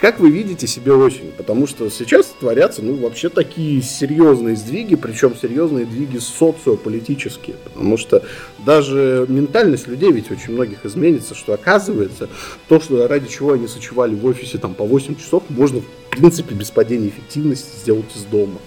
Как 0.00 0.20
вы 0.20 0.30
видите 0.30 0.66
себе 0.66 0.92
очень? 0.92 1.32
Потому 1.32 1.66
что 1.66 1.88
сейчас 1.90 2.26
творятся, 2.38 2.82
ну, 2.82 2.94
вообще 2.96 3.28
такие 3.28 3.82
серьезные 3.82 4.56
сдвиги, 4.56 4.94
причем 4.94 5.34
серьезные 5.36 5.84
сдвиги 5.84 6.18
социополитические. 6.18 7.56
Потому 7.64 7.96
что 7.96 8.24
даже 8.64 9.26
ментальность 9.28 9.86
людей 9.86 10.12
ведь 10.12 10.30
очень 10.30 10.52
многих 10.52 10.84
изменится, 10.84 11.34
что 11.34 11.52
оказывается, 11.52 12.28
то, 12.68 12.80
что 12.80 13.06
ради 13.06 13.28
чего 13.28 13.52
они 13.52 13.68
сочевали 13.68 14.14
в 14.14 14.24
офисе 14.26 14.58
там 14.58 14.74
по 14.74 14.84
8 14.84 15.16
часов, 15.16 15.44
можно, 15.48 15.80
в 15.80 16.10
принципе, 16.10 16.54
без 16.54 16.70
падения 16.70 17.08
эффективности 17.08 17.76
сделать 17.76 18.14
из 18.14 18.22
дома. 18.22 18.58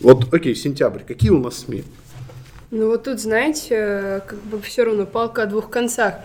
Вот, 0.00 0.32
окей, 0.32 0.54
сентябрь. 0.54 1.00
Какие 1.06 1.30
у 1.30 1.40
нас 1.40 1.60
СМИ? 1.60 1.84
Ну 2.70 2.88
вот 2.88 3.04
тут, 3.04 3.18
знаете, 3.18 4.22
как 4.26 4.38
бы 4.40 4.60
все 4.60 4.84
равно 4.84 5.06
палка 5.06 5.44
о 5.44 5.46
двух 5.46 5.70
концах. 5.70 6.16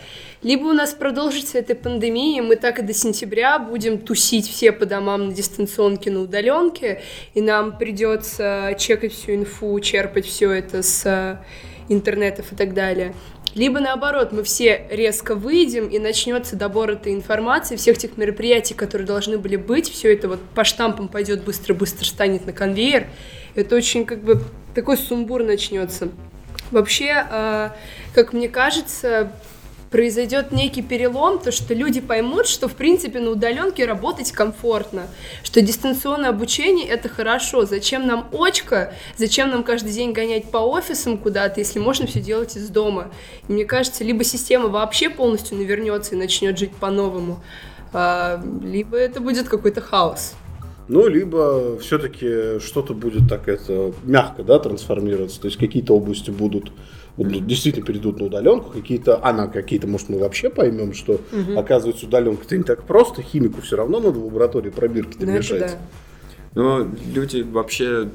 Либо 0.41 0.65
у 0.65 0.73
нас 0.73 0.91
продолжится 0.91 1.57
эта 1.57 1.73
пандемия, 1.73 2.43
мы 2.43 2.57
так 2.57 2.79
и 2.79 2.81
до 2.81 2.93
сентября 2.93 3.59
будем 3.59 3.97
тусить 3.97 4.49
все 4.49 4.73
по 4.73 4.85
домам 4.85 5.27
на 5.27 5.33
дистанционке, 5.33 6.11
на 6.11 6.19
удаленке, 6.19 7.01
и 7.33 7.41
нам 7.41 7.77
придется 7.77 8.75
чекать 8.77 9.13
всю 9.13 9.35
инфу, 9.35 9.79
черпать 9.79 10.25
все 10.25 10.51
это 10.51 10.83
с 10.83 11.05
э, 11.05 11.37
интернетов 11.87 12.51
и 12.51 12.55
так 12.57 12.73
далее. 12.73 13.15
Либо 13.55 13.79
наоборот, 13.79 14.33
мы 14.33 14.43
все 14.43 14.85
резко 14.89 15.35
выйдем, 15.35 15.87
и 15.87 15.97
начнется 15.97 16.57
добор 16.57 16.89
этой 16.89 17.13
информации, 17.13 17.77
всех 17.77 17.97
тех 17.97 18.17
мероприятий, 18.17 18.73
которые 18.73 19.07
должны 19.07 19.37
были 19.37 19.55
быть, 19.55 19.89
все 19.89 20.11
это 20.11 20.27
вот 20.27 20.41
по 20.55 20.65
штампам 20.65 21.07
пойдет 21.07 21.45
быстро-быстро, 21.45 22.03
станет 22.03 22.45
на 22.45 22.51
конвейер. 22.51 23.07
Это 23.55 23.77
очень 23.77 24.05
как 24.05 24.23
бы 24.23 24.41
такой 24.75 24.97
сумбур 24.97 25.43
начнется. 25.43 26.09
Вообще, 26.71 27.25
э, 27.29 27.69
как 28.13 28.33
мне 28.33 28.49
кажется, 28.49 29.31
произойдет 29.93 30.51
некий 30.51 30.81
перелом, 30.81 31.37
то 31.37 31.51
что 31.51 31.75
люди 31.75 32.01
поймут, 32.01 32.47
что 32.47 32.67
в 32.67 32.73
принципе 32.73 33.19
на 33.19 33.29
удаленке 33.29 33.85
работать 33.85 34.31
комфортно, 34.31 35.03
что 35.43 35.61
дистанционное 35.61 36.31
обучение 36.31 36.87
это 36.87 37.09
хорошо. 37.09 37.65
Зачем 37.67 38.07
нам 38.07 38.27
очка, 38.33 38.91
зачем 39.17 39.51
нам 39.51 39.63
каждый 39.63 39.93
день 39.93 40.11
гонять 40.11 40.49
по 40.49 40.57
офисам 40.57 41.19
куда-то, 41.19 41.59
если 41.59 41.77
можно 41.77 42.07
все 42.07 42.21
делать 42.21 42.57
из 42.57 42.69
дома. 42.69 43.11
И 43.47 43.51
мне 43.51 43.65
кажется, 43.65 44.03
либо 44.03 44.23
система 44.23 44.67
вообще 44.67 45.11
полностью 45.11 45.59
навернется 45.59 46.15
и 46.15 46.17
начнет 46.17 46.57
жить 46.57 46.71
по-новому, 46.75 47.43
а, 47.93 48.43
либо 48.63 48.97
это 48.97 49.19
будет 49.19 49.47
какой-то 49.47 49.81
хаос. 49.81 50.33
Ну, 50.87 51.07
либо 51.07 51.77
все-таки 51.79 52.59
что-то 52.59 52.93
будет 52.93 53.29
так 53.29 53.47
это 53.47 53.93
мягко, 54.03 54.43
да, 54.43 54.59
трансформироваться. 54.59 55.39
То 55.41 55.47
есть 55.47 55.57
какие-то 55.57 55.95
области 55.95 56.29
будут 56.29 56.71
действительно 57.17 57.85
перейдут 57.85 58.19
на 58.19 58.25
удаленку, 58.25 58.71
какие-то, 58.71 59.19
а 59.21 59.33
на 59.33 59.47
какие-то, 59.47 59.87
может, 59.87 60.09
мы 60.09 60.17
вообще 60.17 60.49
поймем, 60.49 60.93
что, 60.93 61.13
угу. 61.13 61.59
оказывается, 61.59 62.07
удаленка 62.07 62.43
это 62.43 62.57
не 62.57 62.63
так 62.63 62.83
просто, 62.83 63.21
химику 63.21 63.61
все 63.61 63.75
равно 63.75 63.99
надо 63.99 64.19
в 64.19 64.25
лаборатории 64.25 64.71
пробирки-то 64.71 65.25
ну, 65.25 65.31
мешать. 65.31 65.59
Да. 65.59 65.77
Ну, 66.55 66.91
люди 67.13 67.41
вообще 67.41 68.09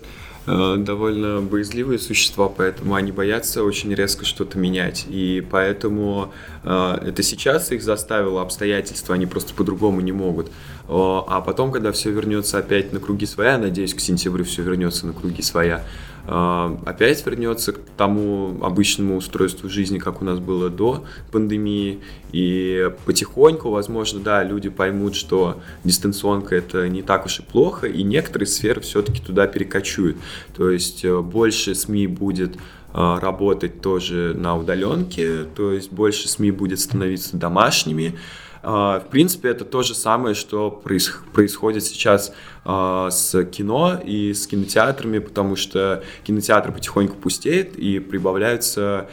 довольно 0.78 1.40
боязливые 1.40 1.98
существа, 1.98 2.48
поэтому 2.48 2.94
они 2.94 3.12
боятся 3.12 3.62
очень 3.62 3.94
резко 3.94 4.24
что-то 4.24 4.58
менять. 4.58 5.06
И 5.08 5.46
поэтому 5.50 6.32
э, 6.64 6.98
это 7.06 7.22
сейчас 7.22 7.70
их 7.72 7.82
заставило 7.82 8.42
обстоятельства, 8.42 9.14
они 9.14 9.26
просто 9.26 9.54
по-другому 9.54 10.00
не 10.00 10.12
могут. 10.12 10.50
А 10.90 11.42
потом, 11.42 11.70
когда 11.70 11.92
все 11.92 12.10
вернется 12.10 12.58
опять 12.58 12.94
на 12.94 13.00
круги 13.00 13.26
своя, 13.26 13.58
надеюсь, 13.58 13.92
к 13.92 14.00
сентябрю 14.00 14.44
все 14.44 14.62
вернется 14.62 15.06
на 15.06 15.12
круги 15.12 15.42
своя, 15.42 15.84
опять 16.28 17.24
вернется 17.24 17.72
к 17.72 17.78
тому 17.96 18.58
обычному 18.62 19.16
устройству 19.16 19.70
жизни, 19.70 19.98
как 19.98 20.20
у 20.20 20.24
нас 20.24 20.38
было 20.38 20.68
до 20.68 21.04
пандемии. 21.32 22.00
И 22.32 22.90
потихоньку, 23.06 23.70
возможно, 23.70 24.20
да, 24.20 24.44
люди 24.44 24.68
поймут, 24.68 25.14
что 25.14 25.60
дистанционка 25.84 26.54
это 26.54 26.88
не 26.88 27.02
так 27.02 27.24
уж 27.24 27.40
и 27.40 27.42
плохо, 27.42 27.86
и 27.86 28.02
некоторые 28.02 28.46
сферы 28.46 28.82
все-таки 28.82 29.22
туда 29.22 29.46
перекочуют. 29.46 30.18
То 30.54 30.70
есть 30.70 31.04
э, 31.04 31.20
больше 31.20 31.74
СМИ 31.74 32.06
будет 32.06 32.56
э, 32.56 32.58
работать 32.92 33.80
тоже 33.80 34.34
на 34.36 34.56
удаленке, 34.56 35.44
то 35.56 35.72
есть 35.72 35.90
больше 35.90 36.28
СМИ 36.28 36.50
будет 36.50 36.80
становиться 36.80 37.36
домашними. 37.38 38.18
А, 38.62 39.00
в 39.00 39.08
принципе, 39.08 39.48
это 39.50 39.64
то 39.64 39.82
же 39.82 39.94
самое, 39.94 40.34
что 40.34 40.70
происходит 40.70 41.84
сейчас 41.84 42.32
а, 42.64 43.10
с 43.10 43.44
кино 43.44 44.00
и 44.04 44.34
с 44.34 44.46
кинотеатрами, 44.46 45.18
потому 45.18 45.56
что 45.56 46.02
кинотеатр 46.24 46.72
потихоньку 46.72 47.16
пустеет 47.16 47.76
и 47.76 47.98
прибавляются 47.98 49.08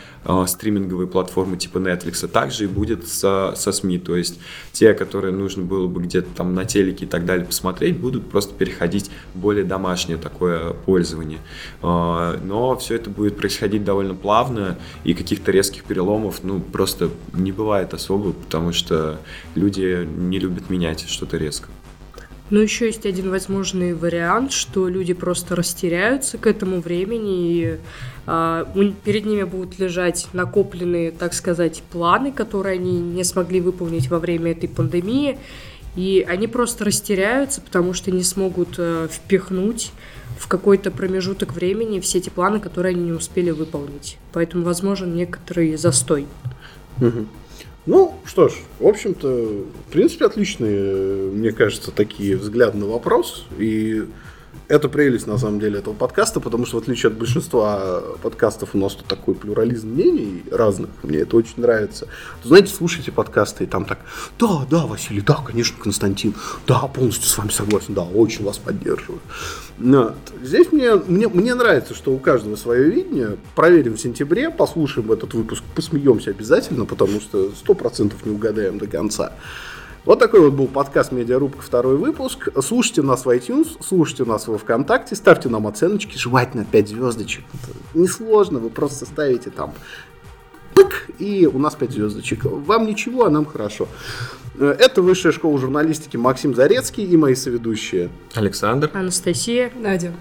стриминговые 0.48 1.08
платформы 1.08 1.58
типа 1.58 1.78
Netflix. 1.78 2.28
Также 2.28 2.66
и 2.66 2.68
будет 2.68 3.08
со, 3.08 3.54
со 3.56 3.72
СМИ. 3.72 4.00
То 4.00 4.16
есть 4.16 4.40
те, 4.72 4.94
которые 4.94 5.34
нужно 5.34 5.64
было 5.64 5.88
бы 5.88 6.02
где-то 6.02 6.30
там 6.36 6.54
на 6.54 6.66
телеке 6.66 7.06
и 7.06 7.08
так 7.08 7.26
далее 7.26 7.46
посмотреть, 7.46 7.98
будут 7.98 8.30
просто 8.30 8.54
переходить 8.54 9.12
в 9.34 9.40
более 9.40 9.64
домашнее 9.64 10.18
такое 10.18 10.74
пользование. 10.74 11.40
Но 11.82 12.78
все 12.80 12.96
это 12.96 13.10
будет 13.10 13.38
происходить 13.38 13.84
довольно 13.84 14.16
плавно, 14.16 14.78
и 15.04 15.14
каких-то 15.14 15.52
резких 15.52 15.84
переломов 15.84 16.44
ну, 16.44 16.60
просто 16.60 17.10
не 17.34 17.52
бывает 17.52 17.94
особо, 17.94 18.34
потому 18.34 18.74
что 18.74 19.20
люди 19.54 20.08
не 20.18 20.40
любят 20.40 20.70
менять 20.70 21.08
что-то 21.08 21.38
резко. 21.38 21.70
Но 22.50 22.62
еще 22.62 22.86
есть 22.86 23.06
один 23.06 23.32
возможный 23.32 23.94
вариант, 23.94 24.52
что 24.52 24.88
люди 24.88 25.14
просто 25.14 25.56
растеряются 25.56 26.38
к 26.38 26.46
этому 26.46 26.80
времени, 26.80 27.54
и 27.54 27.78
а, 28.28 28.68
перед 29.04 29.26
ними 29.26 29.44
будут 29.44 29.80
лежать 29.80 30.28
накопленные, 30.34 31.12
так 31.12 31.34
сказать, 31.34 31.82
планы, 31.92 32.32
которые 32.32 32.76
они 32.76 33.00
не 33.00 33.24
смогли 33.24 33.62
выполнить 33.62 34.10
во 34.10 34.20
время 34.20 34.52
этой 34.52 34.70
пандемии, 34.70 35.40
и 35.96 36.26
они 36.28 36.48
просто 36.48 36.86
растеряются, 36.86 37.62
потому 37.62 37.94
что 37.94 38.12
не 38.12 38.24
смогут 38.24 38.76
а, 38.78 39.08
впихнуть 39.08 39.92
в 40.38 40.48
какой-то 40.48 40.92
промежуток 40.92 41.54
времени 41.54 42.00
все 42.00 42.20
эти 42.20 42.30
планы, 42.30 42.60
которые 42.60 42.94
они 42.94 43.06
не 43.06 43.12
успели 43.14 43.50
выполнить. 43.50 44.18
Поэтому 44.34 44.66
возможен 44.66 45.16
некоторый 45.16 45.76
застой. 45.78 46.28
Угу. 47.02 47.26
Ну, 47.86 48.16
что 48.26 48.50
ж, 48.50 48.54
в 48.80 48.88
общем-то, 48.88 49.28
в 49.28 49.92
принципе, 49.92 50.26
отличные, 50.26 51.30
мне 51.32 51.52
кажется, 51.52 51.92
такие 51.92 52.36
взгляды 52.36 52.80
на 52.80 52.88
вопрос. 52.88 53.46
И 53.60 54.06
это 54.68 54.90
прелесть, 54.90 55.28
на 55.28 55.38
самом 55.38 55.60
деле, 55.60 55.80
этого 55.80 55.94
подкаста, 55.94 56.40
потому 56.40 56.66
что, 56.66 56.78
в 56.78 56.82
отличие 56.82 57.12
от 57.12 57.18
большинства 57.18 58.02
подкастов, 58.24 58.70
у 58.74 58.80
нас 58.80 58.96
тут 58.96 59.06
такой 59.06 59.36
плюрализм 59.36 59.90
мнений 59.90 60.44
разных. 60.52 60.90
Мне 61.04 61.20
это 61.20 61.38
очень 61.38 61.62
нравится. 61.62 62.08
Знаете, 62.44 62.74
слушайте 62.74 63.12
подкасты, 63.12 63.66
и 63.66 63.68
там 63.68 63.86
так, 63.86 64.00
да, 64.40 64.66
да, 64.70 64.88
Василий, 64.88 65.22
да, 65.22 65.36
конечно, 65.46 65.78
Константин, 65.80 66.34
да, 66.66 66.80
полностью 66.88 67.30
с 67.30 67.38
вами 67.38 67.52
согласен, 67.52 67.94
да, 67.94 68.02
очень 68.02 68.44
вас 68.44 68.58
поддерживаю. 68.58 69.20
Но, 69.78 70.16
здесь 70.42 70.72
мне, 70.72 70.96
мне, 70.96 71.28
мне 71.28 71.54
нравится, 71.54 71.94
что 71.94 72.14
у 72.14 72.18
каждого 72.18 72.56
свое 72.56 72.90
видение. 72.90 73.38
Проверим 73.56 73.96
в 73.96 74.00
сентябре, 74.00 74.50
послушаем 74.50 75.12
этот 75.12 75.34
выпуск, 75.34 75.64
посмеемся 75.76 76.32
обязательно, 76.32 76.86
потому 76.86 77.20
что 77.20 77.52
сто 77.52 77.74
процентов 77.74 78.26
не 78.26 78.32
угадаем 78.32 78.78
до 78.78 78.88
конца. 78.88 79.34
Вот 80.06 80.20
такой 80.20 80.40
вот 80.40 80.54
был 80.54 80.68
подкаст 80.68 81.12
«Медиарубка», 81.12 81.64
второй 81.64 81.98
выпуск. 81.98 82.50
Слушайте 82.62 83.02
нас 83.02 83.26
в 83.26 83.30
iTunes, 83.30 83.76
слушайте 83.82 84.24
нас 84.24 84.48
во 84.48 84.60
ВКонтакте, 84.60 85.16
ставьте 85.16 85.50
нам 85.50 85.66
оценочки, 85.66 86.16
желательно 86.16 86.64
5 86.64 86.90
звездочек. 86.90 87.44
Это 87.54 88.00
несложно, 88.00 88.60
вы 88.60 88.70
просто 88.70 89.06
ставите 89.06 89.50
там 89.50 89.74
пык, 90.76 91.08
и 91.20 91.50
у 91.52 91.58
нас 91.58 91.76
5 91.76 91.92
звездочек. 91.92 92.44
Вам 92.44 92.86
ничего, 92.86 93.26
а 93.26 93.30
нам 93.30 93.46
хорошо. 93.46 93.88
Э, 94.60 94.76
это 94.78 95.02
высшая 95.02 95.32
школа 95.32 95.58
журналистики 95.58 96.18
Максим 96.18 96.54
Зарецкий 96.54 97.06
и 97.06 97.18
мои 97.18 97.36
соведущие. 97.36 98.10
Александр. 98.34 98.92
Анастасия. 98.94 99.72
Надя. 99.76 100.12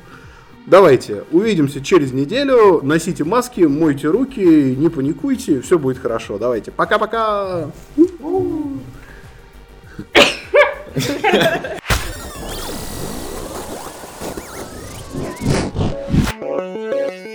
Давайте, 0.67 1.25
увидимся 1.31 1.83
через 1.83 2.13
неделю. 2.13 2.81
Носите 2.83 3.25
маски, 3.25 3.63
мойте 3.63 4.09
руки, 4.09 4.41
не 4.41 4.89
паникуйте, 4.89 5.61
все 5.61 5.79
будет 5.79 5.99
хорошо. 5.99 6.39
Давайте, 6.39 6.71
пока-пока. 6.71 7.71
Thank 10.97 10.97
you. 17.25 17.34